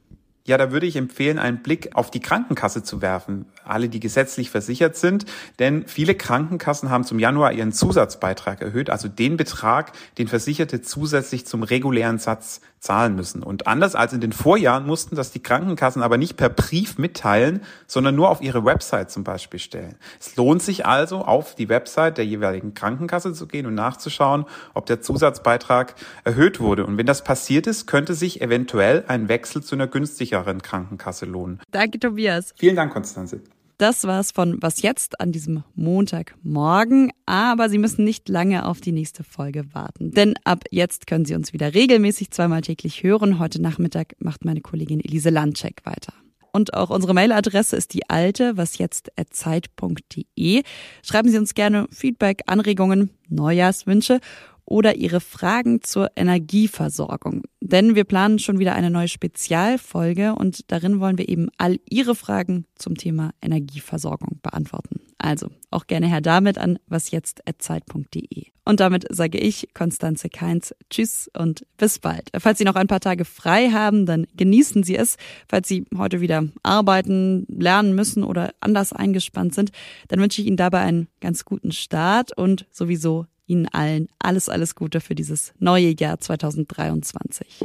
Ja, 0.46 0.58
da 0.58 0.74
würde 0.74 0.86
ich 0.86 0.98
empfehlen, 0.98 1.40
einen 1.40 1.64
Blick 1.64 1.96
auf 1.96 2.12
die 2.12 2.20
Krankenkasse 2.20 2.84
zu 2.84 3.02
werfen. 3.02 3.46
Alle, 3.64 3.88
die 3.88 4.02
gesetzlich 4.02 4.50
versichert 4.50 4.98
sind. 4.98 5.26
Denn 5.58 5.88
viele 5.88 6.16
Krankenkassen 6.16 6.90
haben 6.90 7.06
zum 7.06 7.18
Januar 7.18 7.54
ihren 7.54 7.72
Zusatzbeitrag 7.72 8.62
erhöht, 8.62 8.90
also 8.90 9.08
den 9.08 9.38
Betrag, 9.38 9.94
den 10.18 10.28
Versicherte 10.28 10.82
zusätzlich 10.82 11.46
zum 11.46 11.64
regulären 11.64 12.20
Satz 12.20 12.60
zahlen 12.84 13.16
müssen. 13.16 13.44
Und 13.44 13.66
anders 13.66 13.96
als 13.96 14.12
in 14.12 14.20
den 14.20 14.34
Vorjahren 14.34 14.86
mussten 14.86 15.16
das 15.16 15.32
die 15.32 15.42
Krankenkassen 15.42 16.02
aber 16.02 16.18
nicht 16.18 16.36
per 16.36 16.50
Brief 16.50 16.98
mitteilen, 16.98 17.62
sondern 17.88 18.14
nur 18.14 18.30
auf 18.30 18.42
ihre 18.42 18.66
Website 18.66 19.10
zum 19.10 19.24
Beispiel 19.24 19.62
stellen. 19.62 19.96
Es 20.20 20.36
lohnt 20.36 20.62
sich 20.62 20.86
also, 20.86 21.20
auf 21.20 21.56
die 21.56 21.70
Website 21.70 22.18
der 22.18 22.26
jeweiligen 22.26 22.74
Krankenkasse 22.74 23.32
zu 23.32 23.48
gehen 23.48 23.66
und 23.66 23.76
nachzuschauen, 23.76 24.46
ob 24.74 24.86
der 24.86 25.00
Zusatzbeitrag 25.00 25.96
erhöht 26.26 26.60
wurde. 26.60 26.86
Und 26.86 26.98
wenn 26.98 27.06
das 27.06 27.24
passiert 27.24 27.68
ist, 27.68 27.88
könnte 27.88 28.16
sich 28.16 28.42
eventuell 28.42 29.06
ein 29.08 29.30
Wechsel 29.30 29.64
zu 29.64 29.76
einer 29.76 29.88
günstigeren 30.34 30.62
Krankenkasse 30.62 31.26
lohnen. 31.26 31.60
Danke, 31.72 32.00
Tobias. 32.00 32.54
Vielen 32.58 32.76
Dank, 32.76 32.91
Konstanze. 32.93 33.41
Das 33.78 34.04
war's 34.06 34.32
von 34.32 34.58
Was 34.62 34.82
jetzt 34.82 35.19
an 35.19 35.32
diesem 35.32 35.63
Montagmorgen. 35.76 37.12
Aber 37.26 37.69
Sie 37.69 37.78
müssen 37.78 38.04
nicht 38.04 38.28
lange 38.30 38.65
auf 38.65 38.82
die 38.82 38.91
nächste 38.91 39.24
Folge 39.24 39.63
warten. 39.74 40.12
Denn 40.12 40.34
ab 40.43 40.63
jetzt 40.72 41.08
können 41.08 41.26
Sie 41.26 41.36
uns 41.36 41.54
wieder 41.54 41.74
regelmäßig 41.74 42.32
zweimal 42.32 42.62
täglich 42.62 43.04
hören. 43.04 43.39
Heute 43.39 43.62
Nachmittag 43.62 44.15
macht 44.19 44.46
meine 44.46 44.62
Kollegin 44.62 45.04
Elise 45.04 45.30
Landcheck 45.30 45.82
weiter. 45.86 46.13
Und 46.52 46.74
auch 46.76 46.91
unsere 46.91 47.15
Mailadresse 47.15 47.76
ist 47.76 47.96
die 47.96 48.08
alte, 48.10 48.58
wasjetzt.zeit.de. 48.58 50.62
Schreiben 51.02 51.30
Sie 51.30 51.39
uns 51.39 51.56
gerne 51.56 51.88
Feedback, 51.91 52.43
Anregungen, 52.46 53.10
Neujahrswünsche 53.28 54.19
oder 54.65 54.95
Ihre 54.95 55.19
Fragen 55.19 55.82
zur 55.82 56.12
Energieversorgung. 56.15 57.43
Denn 57.62 57.95
wir 57.95 58.04
planen 58.04 58.39
schon 58.39 58.60
wieder 58.60 58.76
eine 58.76 58.89
neue 58.89 59.08
Spezialfolge 59.08 60.36
und 60.36 60.71
darin 60.71 60.99
wollen 60.99 61.17
wir 61.17 61.30
eben 61.30 61.49
all 61.58 61.80
Ihre 61.89 62.15
Fragen 62.15 62.65
zum 62.76 62.95
Thema 62.95 63.32
Energieversorgung 63.41 64.39
beantworten. 64.41 65.02
Also 65.17 65.47
auch 65.71 65.88
gerne 65.88 66.08
her 66.08 66.21
damit 66.21 66.58
an 66.58 66.80
wasjetzt.zeit.de. 66.88 68.47
Und 68.65 68.80
damit 68.80 69.06
sage 69.10 69.38
ich, 69.38 69.69
Konstanze 69.73 70.30
Keins, 70.30 70.73
Tschüss 70.89 71.30
und 71.38 71.65
bis 71.78 71.99
bald. 71.99 72.30
Falls 72.38 72.58
Sie 72.58 72.63
noch 72.63 72.76
ein 72.76 72.88
paar 72.88 72.99
Tage 72.99 73.26
frei 73.26 73.69
haben, 73.71 74.06
dann 74.06 74.26
genießen 74.36 74.84
Sie 74.84 74.97
es. 74.97 75.17
Falls 75.47 75.67
Sie 75.67 75.86
heute 75.97 76.21
wieder 76.21 76.45
arbeiten, 76.62 77.45
lernen 77.49 77.95
müssen 77.95 78.23
oder 78.23 78.52
anders 78.62 78.93
eingespannt 78.93 79.54
sind, 79.54 79.71
dann 80.08 80.19
wünsche 80.19 80.41
ich 80.41 80.47
Ihnen 80.47 80.58
dabei 80.58 80.80
einen 80.80 81.08
ganz 81.19 81.45
guten 81.45 81.71
Start 81.71 82.38
und 82.38 82.65
sowieso 82.71 83.26
Ihnen 83.46 83.68
allen 83.72 84.08
alles, 84.20 84.50
alles 84.50 84.76
Gute 84.76 85.02
für 85.02 85.16
dieses 85.16 85.54
neue 85.60 85.94
Jahr 86.00 86.20
2023. 86.20 87.60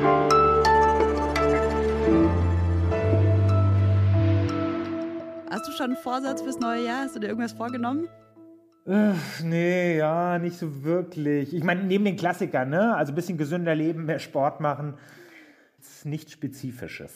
Hast 5.50 5.66
du 5.66 5.72
schon 5.72 5.86
einen 5.86 5.96
Vorsatz 5.96 6.42
fürs 6.42 6.58
neue 6.58 6.84
Jahr? 6.84 7.04
Hast 7.04 7.16
du 7.16 7.20
dir 7.20 7.28
irgendwas 7.28 7.52
vorgenommen? 7.52 8.08
Ach, 8.90 9.42
nee, 9.42 9.98
ja, 9.98 10.38
nicht 10.38 10.56
so 10.58 10.82
wirklich. 10.82 11.54
Ich 11.54 11.62
meine, 11.62 11.84
neben 11.84 12.04
den 12.04 12.16
Klassikern, 12.16 12.70
ne? 12.70 12.96
Also 12.96 13.12
ein 13.12 13.14
bisschen 13.14 13.36
gesünder 13.36 13.74
leben, 13.74 14.06
mehr 14.06 14.18
Sport 14.18 14.60
machen. 14.60 14.94
Das 15.78 15.88
ist 15.88 16.06
nichts 16.06 16.32
Spezifisches. 16.32 17.12